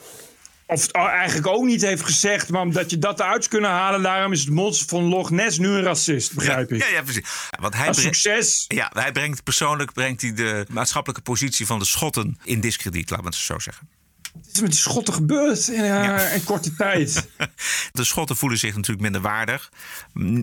Of 0.67 0.91
eigenlijk 0.91 1.47
ook 1.47 1.65
niet 1.65 1.83
heeft 1.83 2.03
gezegd, 2.05 2.49
maar 2.49 2.63
omdat 2.63 2.91
je 2.91 2.99
dat 2.99 3.21
eruit 3.21 3.49
kunnen 3.49 3.71
halen, 3.71 4.03
daarom 4.03 4.33
is 4.33 4.41
het 4.41 4.51
monster 4.51 4.89
van 4.89 5.03
Loch 5.05 5.31
Ness 5.31 5.59
nu 5.59 5.69
een 5.69 5.83
racist, 5.83 6.35
begrijp 6.35 6.73
ik. 6.73 6.83
Ja, 6.83 6.89
ja, 6.89 7.03
precies. 7.03 7.25
Want 7.61 7.75
hij 7.75 7.83
brengt- 7.91 8.01
succes. 8.01 8.65
Ja, 8.69 8.91
hij 8.95 9.13
brengt 9.13 9.43
persoonlijk 9.43 9.93
brengt 9.93 10.21
hij 10.23 10.33
de 10.35 10.67
maatschappelijke 10.71 11.23
positie 11.23 11.67
van 11.67 11.79
de 11.79 11.85
Schotten 11.85 12.39
in 12.45 12.61
discrediet, 12.61 13.11
laat 13.11 13.21
me 13.21 13.27
het 13.27 13.35
zo 13.35 13.59
zeggen. 13.59 13.89
Is 14.53 14.61
met 14.61 14.71
die 14.71 14.81
schotten 14.81 15.15
gebeurd 15.15 15.69
in 15.69 15.85
eh, 15.85 16.35
een 16.35 16.45
korte 16.45 16.75
tijd. 16.75 17.29
De 17.93 18.05
Schotten 18.05 18.37
voelen 18.37 18.59
zich 18.59 18.75
natuurlijk 18.75 19.03
minder 19.03 19.21
waardig. 19.21 19.73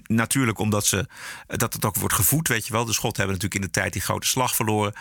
Natuurlijk 0.04 0.60
omdat 0.60 0.86
ze, 0.86 1.08
dat 1.48 1.74
het 1.74 1.86
ook 1.86 1.96
wordt 1.96 2.16
gevoed, 2.16 2.48
weet 2.48 2.68
je 2.68 2.74
wel. 2.74 2.86
De 2.86 2.94
Schotten 2.94 3.24
hebben 3.24 3.42
natuurlijk 3.42 3.62
in 3.62 3.74
de 3.74 3.80
tijd 3.80 3.94
die 3.94 4.02
grote 4.02 4.28
slag 4.28 4.56
verloren. 4.56 4.94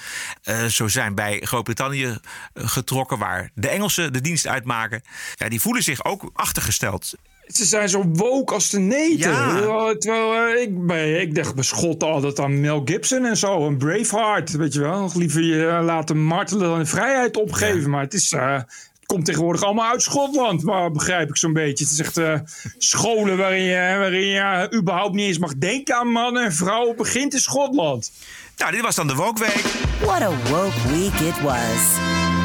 Eh, 0.42 0.64
zo 0.64 0.88
zijn 0.88 1.14
bij 1.14 1.40
Groot-Brittannië 1.40 2.04
eh, 2.04 2.68
getrokken, 2.68 3.18
waar 3.18 3.50
de 3.54 3.68
Engelsen 3.68 4.12
de 4.12 4.20
dienst 4.20 4.46
uitmaken. 4.46 5.02
Ja, 5.34 5.48
die 5.48 5.60
voelen 5.60 5.82
zich 5.82 6.04
ook 6.04 6.30
achtergesteld. 6.32 7.14
Ze 7.52 7.64
zijn 7.64 7.88
zo 7.88 8.04
woke 8.12 8.54
als 8.54 8.70
de 8.70 8.78
neten. 8.78 9.30
Ja. 9.30 9.94
Terwijl, 9.98 10.34
eh, 10.34 10.62
ik, 10.62 10.86
bij, 10.86 11.12
ik 11.12 11.34
dacht 11.34 11.54
bij 11.54 11.64
Schotten 11.64 12.08
altijd 12.08 12.40
aan 12.40 12.60
Mel 12.60 12.82
Gibson 12.84 13.24
en 13.24 13.36
zo. 13.36 13.66
Een 13.66 13.76
Braveheart, 13.76 14.50
weet 14.56 14.72
je 14.72 14.80
wel. 14.80 15.00
Nog 15.00 15.14
liever 15.14 15.42
je 15.42 15.66
eh, 15.66 15.84
laten 15.84 16.22
martelen 16.22 16.68
dan 16.68 16.78
de 16.78 16.86
vrijheid 16.86 17.36
opgeven. 17.36 17.90
Maar 17.90 18.02
het 18.02 18.14
is... 18.14 18.32
eh, 18.32 18.54
het 18.54 19.18
komt 19.18 19.24
tegenwoordig 19.24 19.62
allemaal 19.62 19.90
uit 19.90 20.02
Schotland, 20.02 20.62
maar 20.62 20.90
begrijp 20.90 21.28
ik 21.28 21.36
zo'n 21.36 21.52
beetje. 21.52 21.84
Het 21.84 21.92
is 21.92 21.98
echt 21.98 22.16
eh, 22.16 22.34
scholen 22.78 23.36
waarin 23.36 23.62
je, 23.62 23.94
waarin 23.98 24.26
je 24.26 24.68
überhaupt 24.74 25.14
niet 25.14 25.26
eens 25.26 25.38
mag 25.38 25.54
denken 25.56 25.96
aan 25.96 26.08
mannen 26.08 26.44
en 26.44 26.52
vrouwen. 26.52 26.96
begint 26.96 27.34
in 27.34 27.40
Schotland. 27.40 28.10
Nou, 28.56 28.72
dit 28.72 28.80
was 28.80 28.94
dan 28.94 29.06
de 29.06 29.14
Woke 29.14 29.40
Week. 29.40 29.64
What 30.00 30.20
a 30.22 30.30
woke 30.50 30.88
week 30.88 31.20
it 31.28 31.42
was. 31.42 31.98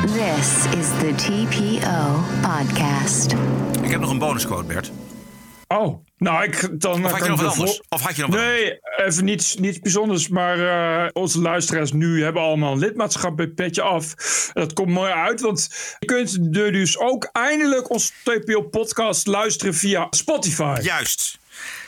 This 0.05 0.79
is 0.79 0.87
the 0.99 1.13
TPO 1.15 2.23
podcast. 2.41 3.33
Ik 3.85 3.91
heb 3.91 3.99
nog 3.99 4.09
een 4.09 4.17
bonusquote, 4.17 4.63
Bert. 4.63 4.91
Oh, 5.67 6.05
nou, 6.17 6.43
ik, 6.43 6.81
dan 6.81 7.05
Of 7.05 7.11
had 7.11 7.19
je 7.19 7.19
kan 7.19 7.29
nog 7.29 7.41
wat 7.41 7.51
anders? 7.51 7.81
Of 7.89 8.01
had 8.01 8.15
je 8.15 8.21
nog 8.21 8.31
Nee, 8.31 8.79
even 8.97 9.25
niets, 9.25 9.55
niets 9.55 9.79
bijzonders. 9.79 10.27
Maar 10.27 10.59
eh, 10.59 11.09
onze 11.13 11.41
luisteraars 11.41 11.91
nu 11.91 12.23
hebben 12.23 12.41
allemaal 12.41 12.71
een 12.71 12.79
lidmaatschap 12.79 13.37
bij 13.37 13.47
Petje 13.47 13.81
Af. 13.81 14.13
Dat 14.53 14.73
komt 14.73 14.89
mooi 14.89 15.11
uit, 15.11 15.41
want 15.41 15.69
je 15.99 16.05
kunt 16.05 16.57
er 16.57 16.71
dus 16.71 16.99
ook 16.99 17.29
eindelijk 17.31 17.89
onze 17.89 18.11
TPO-podcast 18.23 19.27
luisteren 19.27 19.73
via 19.73 20.07
Spotify. 20.09 20.77
Juist. 20.81 21.37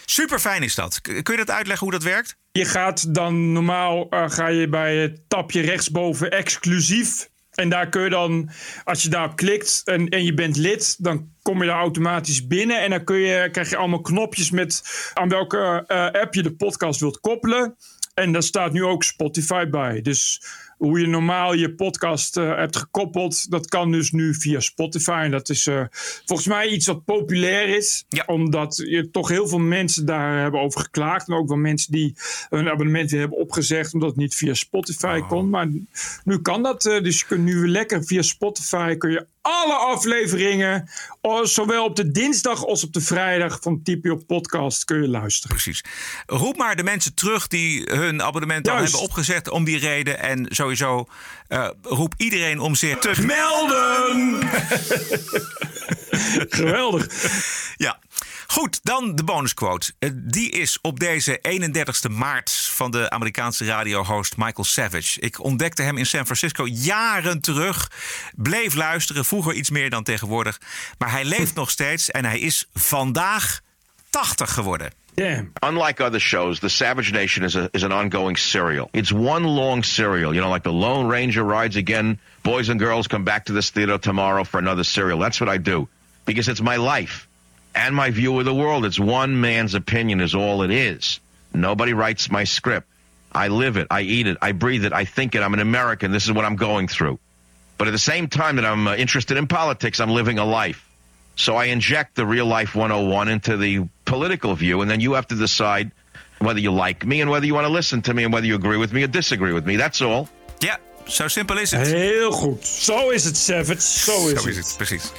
Super 0.06 0.40
fijn 0.40 0.64
is 0.64 0.76
dat. 0.76 1.02
Kun 1.02 1.24
je 1.24 1.46
dat 1.46 1.52
uitleggen 1.52 1.88
hoe 1.88 1.96
dat 2.00 2.04
werkt? 2.04 2.36
Je 2.52 2.66
gaat 2.66 3.14
dan 3.14 3.52
normaal 3.52 4.08
eh, 4.10 4.30
ga 4.30 4.48
je 4.48 4.70
bij 4.70 4.96
het 4.96 5.20
tapje 5.28 5.62
rechtsboven 5.62 6.32
exclusief. 6.32 7.30
En 7.58 7.70
daar 7.70 7.90
kun 7.90 8.02
je 8.02 8.10
dan, 8.10 8.50
als 8.84 9.04
je 9.04 9.10
daarop 9.10 9.36
klikt 9.36 9.82
en, 9.86 10.10
en 10.10 10.24
je 10.24 10.34
bent 10.34 10.58
lid, 10.58 11.04
dan 11.04 11.32
kom 11.42 11.62
je 11.62 11.68
daar 11.68 11.80
automatisch 11.80 12.48
binnen. 12.48 12.82
En 12.82 12.90
dan 12.90 13.04
kun 13.04 13.18
je, 13.18 13.50
krijg 13.52 13.70
je 13.70 13.78
allemaal 13.78 14.02
knopjes 14.02 14.52
met 14.52 14.82
aan 15.14 15.30
welke 15.30 15.84
eh, 15.88 16.22
app 16.22 16.34
je 16.34 16.44
de 16.44 16.56
podcast 16.56 17.00
wilt 17.00 17.20
koppelen. 17.20 17.76
En 18.14 18.32
daar 18.32 18.44
staat 18.44 18.72
nu 18.72 18.84
ook 18.84 19.04
Spotify 19.04 19.70
bij. 19.70 20.02
Dus 20.02 20.42
hoe 20.78 21.00
je 21.00 21.08
normaal 21.08 21.54
je 21.54 21.74
podcast 21.74 22.38
eh, 22.38 22.56
hebt 22.56 22.78
gekoppeld, 22.78 23.52
dat 23.52 23.68
kan 23.68 23.92
dus 23.92 24.12
nu 24.12 24.34
via 24.34 24.60
Spotify. 24.60 25.22
En 25.24 25.32
dat 25.32 25.50
is 25.50 25.68
eh, 25.68 25.84
volgens 26.26 26.48
mij 26.48 26.68
iets 26.68 26.88
wat 26.88 27.06
populair 27.06 27.76
is. 27.76 28.06
Omdat 28.26 28.76
je 28.76 29.10
toch 29.12 29.30
heel 29.30 29.48
veel 29.48 29.60
mensen 29.60 30.06
daar 30.06 30.42
hebben 30.42 30.62
over 30.62 30.82
geklaagd. 30.82 31.28
En 31.28 31.34
ook 31.34 31.48
wel 31.48 31.58
mensen 31.58 31.92
die 31.92 32.16
hun 32.50 32.70
abonnement 32.70 33.12
weer 33.12 33.20
hebben 33.20 33.38
opgezegd, 33.40 33.94
omdat 33.94 34.10
het 34.10 34.18
niet 34.18 34.36
via 34.36 34.54
Spotify 34.54 35.20
kon. 35.20 35.50
Maar 35.50 35.70
nu 36.24 36.42
kan 36.42 36.64
dat. 36.64 36.86
eh, 36.86 37.04
dus 37.04 37.20
je 37.20 37.26
kunt 37.26 37.44
nu 37.44 37.60
weer 37.60 37.70
lekker 37.70 38.06
via 38.06 38.22
Spotify 38.22 38.96
kun 38.96 39.12
je 39.12 39.26
alle 39.48 39.74
afleveringen, 39.74 40.90
oh, 41.22 41.46
zowel 41.46 41.84
op 41.84 41.96
de 41.96 42.12
dinsdag 42.12 42.66
als 42.66 42.84
op 42.84 42.94
de 42.94 43.02
vrijdag 43.02 43.58
van 43.62 43.82
TPO 43.84 44.16
Podcast, 44.16 44.86
kun 44.86 45.02
je 45.02 45.08
luisteren. 45.08 45.56
Precies. 45.56 45.84
Roep 46.26 46.58
maar 46.58 46.76
de 46.76 46.84
mensen 46.84 47.14
terug 47.14 47.48
die 47.48 47.84
hun 47.92 48.24
abonnement 48.24 48.70
al 48.70 48.76
hebben 48.76 49.00
opgezet 49.00 49.50
om 49.50 49.64
die 49.64 49.80
reden. 49.80 50.20
En 50.20 50.46
sowieso 50.50 51.08
eh, 51.48 51.70
roep 51.82 52.14
iedereen 52.18 52.60
om 52.60 52.76
zich 52.76 52.98
te 52.98 53.22
melden. 53.22 54.50
Geweldig. 56.60 57.08
Ja. 57.76 58.00
Goed, 58.48 58.80
dan 58.84 59.16
de 59.16 59.24
bonusquote. 59.24 59.92
Eh, 60.00 60.10
Die 60.14 60.50
is 60.50 60.78
op 60.82 61.00
deze 61.00 61.40
31ste 61.42 62.10
maart 62.12 62.52
van 62.52 62.92
de 62.92 63.10
Amerikaanse 63.10 63.66
radiohost 63.66 64.38
Michael 64.38 64.64
Savage. 64.64 65.20
Ik 65.20 65.44
ontdekte 65.44 65.82
hem 65.82 65.98
in 65.98 66.06
San 66.06 66.26
Francisco 66.26 66.68
jaren 66.68 67.42
terug. 67.42 67.92
Bleef 68.36 68.74
luisteren, 68.74 69.26
vroeger 69.26 69.54
iets 69.54 69.70
meer 69.70 69.90
dan 69.90 70.04
tegenwoordig. 70.04 70.60
Maar 70.98 71.12
hij 71.12 71.26
leeft 71.26 71.56
nog 71.56 71.70
steeds 71.70 72.12
en 72.12 72.26
hij 72.26 72.40
is 72.40 72.68
vandaag 72.74 73.60
80 74.10 74.54
geworden. 74.54 74.92
Unlike 75.66 76.04
other 76.04 76.20
shows, 76.22 76.60
The 76.60 76.68
Savage 76.68 77.12
Nation 77.12 77.46
is, 77.46 77.56
a, 77.56 77.68
is 77.72 77.84
an 77.84 77.92
ongoing 77.92 78.38
serial. 78.38 78.88
It's 78.92 79.12
one 79.12 79.48
long 79.48 79.86
serial. 79.86 80.34
You 80.34 80.42
know, 80.42 80.54
like 80.54 80.70
The 80.70 80.76
Lone 80.76 81.10
Ranger 81.10 81.46
rides 81.46 81.76
again. 81.76 82.20
Boys 82.42 82.70
and 82.70 82.80
girls 82.80 83.08
come 83.08 83.24
back 83.24 83.46
to 83.46 83.54
this 83.54 83.70
theater 83.70 84.00
tomorrow 84.00 84.44
for 84.44 84.60
another 84.60 84.84
serial. 84.84 85.20
That's 85.20 85.40
what 85.40 85.56
I 85.56 85.62
do 85.62 85.88
because 86.24 86.52
it's 86.52 86.62
my 86.62 86.78
life 86.78 87.28
and 87.78 87.96
my 87.96 88.10
view 88.10 88.38
of 88.40 88.46
the 88.46 88.54
world. 88.54 88.86
It's 88.86 89.00
one 89.00 89.40
man's 89.40 89.76
opinion, 89.76 90.20
is 90.20 90.34
all 90.34 90.64
it 90.64 90.72
is. 90.72 91.20
Nobody 91.54 91.94
writes 91.94 92.30
my 92.32 92.44
script. 92.44 92.88
I 93.32 93.50
live 93.50 93.78
it, 93.78 93.88
I 93.92 94.02
eat 94.02 94.26
it, 94.26 94.38
I 94.42 94.52
breathe 94.54 94.84
it, 94.84 94.94
I 94.94 95.06
think 95.06 95.36
it. 95.36 95.44
I'm 95.44 95.54
an 95.54 95.60
American. 95.60 96.12
This 96.12 96.26
is 96.26 96.32
what 96.32 96.44
I'm 96.44 96.56
going 96.56 96.88
through. 96.88 97.20
But 97.78 97.88
at 97.88 97.92
the 97.92 98.00
same 98.00 98.28
time 98.28 98.56
that 98.56 98.66
I'm 98.66 98.88
uh, 98.88 98.96
interested 98.96 99.38
in 99.38 99.46
politics, 99.46 100.00
I'm 100.00 100.10
living 100.10 100.40
a 100.40 100.46
life. 100.46 100.84
So 101.36 101.56
I 101.56 101.66
inject 101.66 102.16
the 102.16 102.26
real 102.26 102.48
life 102.48 102.74
101 102.74 103.28
into 103.28 103.58
the 103.58 103.88
political 104.06 104.56
view, 104.56 104.82
and 104.82 104.90
then 104.90 105.00
you 105.00 105.14
have 105.14 105.28
to 105.28 105.36
decide 105.36 105.92
whether 106.40 106.60
you 106.60 106.72
like 106.72 107.06
me 107.06 107.22
and 107.22 107.30
whether 107.30 107.46
you 107.46 107.54
want 107.54 107.68
to 107.68 107.74
listen 107.74 108.02
to 108.04 108.14
me 108.14 108.24
and 108.24 108.34
whether 108.34 108.48
you 108.48 108.56
agree 108.56 108.78
with 108.78 108.92
me 108.92 109.04
or 109.04 109.08
disagree 109.08 109.54
with 109.54 109.68
me. 109.68 109.76
That's 109.76 110.02
all. 110.02 110.30
Ja, 110.62 110.78
zo 111.08 111.28
simpel 111.28 111.58
is 111.58 111.72
het. 111.72 111.88
Heel 111.88 112.32
goed. 112.32 112.68
Zo 112.68 113.10
is 113.10 113.24
het, 113.24 113.38
Savage. 113.38 113.82
Zo 113.82 114.28
is, 114.28 114.42
Zo 114.42 114.48
is 114.48 114.58
het, 114.58 114.74
precies. 114.78 115.12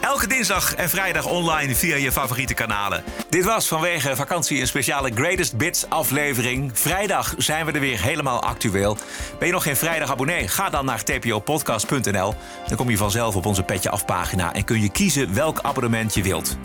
Elke 0.00 0.26
dinsdag 0.26 0.74
en 0.74 0.88
vrijdag 0.88 1.26
online 1.26 1.74
via 1.74 1.96
je 1.96 2.12
favoriete 2.12 2.54
kanalen. 2.54 3.04
Dit 3.28 3.44
was 3.44 3.68
vanwege 3.68 4.16
vakantie 4.16 4.60
een 4.60 4.66
speciale 4.66 5.10
Greatest 5.14 5.56
Bits 5.56 5.84
aflevering. 5.88 6.70
Vrijdag 6.74 7.34
zijn 7.36 7.66
we 7.66 7.72
er 7.72 7.80
weer 7.80 8.02
helemaal 8.02 8.42
actueel. 8.42 8.96
Ben 9.38 9.46
je 9.46 9.52
nog 9.52 9.62
geen 9.62 9.76
vrijdag 9.76 10.10
abonnee? 10.10 10.48
Ga 10.48 10.70
dan 10.70 10.84
naar 10.84 11.04
tpopodcast.nl. 11.04 12.34
Dan 12.66 12.76
kom 12.76 12.90
je 12.90 12.96
vanzelf 12.96 13.36
op 13.36 13.46
onze 13.46 13.62
Petje 13.62 13.90
Af 13.90 14.04
pagina 14.04 14.52
en 14.54 14.64
kun 14.64 14.80
je 14.80 14.90
kiezen 14.90 15.34
welk 15.34 15.60
abonnement 15.62 16.14
je 16.14 16.22
wilt. 16.22 16.56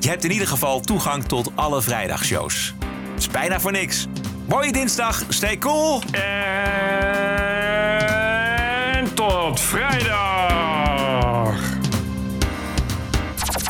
Je 0.00 0.08
hebt 0.08 0.24
in 0.24 0.30
ieder 0.30 0.48
geval 0.48 0.80
toegang 0.80 1.24
tot 1.24 1.50
alle 1.54 1.82
vrijdagshows. 1.82 2.74
Het 3.12 3.18
is 3.18 3.28
bijna 3.28 3.60
voor 3.60 3.72
niks. 3.72 4.06
Mooie 4.46 4.72
dinsdag, 4.72 5.22
stay 5.28 5.58
cool. 5.58 6.02
En 6.12 6.89
tot 9.14 9.60
vrijdag. 9.60 11.54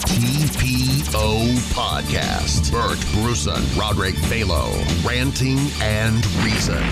TPO 0.04 1.38
Podcast. 1.74 2.70
Bert 2.70 3.12
Bruson, 3.12 3.62
Roderick 3.76 4.16
Balo, 4.28 4.68
Ranting 5.04 5.58
and 5.82 6.26
Reason. 6.44 6.82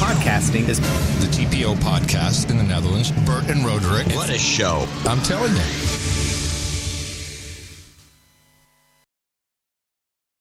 podcasting 0.00 0.68
is 0.68 0.80
the 0.80 1.26
TPO 1.26 1.76
podcast 1.76 2.50
in 2.50 2.56
the 2.56 2.62
Netherlands. 2.62 3.10
Bert 3.26 3.48
and 3.48 3.64
Roderick. 3.64 4.06
What 4.14 4.30
a 4.30 4.38
show. 4.38 4.86
I'm 5.04 5.20
telling 5.22 5.54
you. 5.54 5.99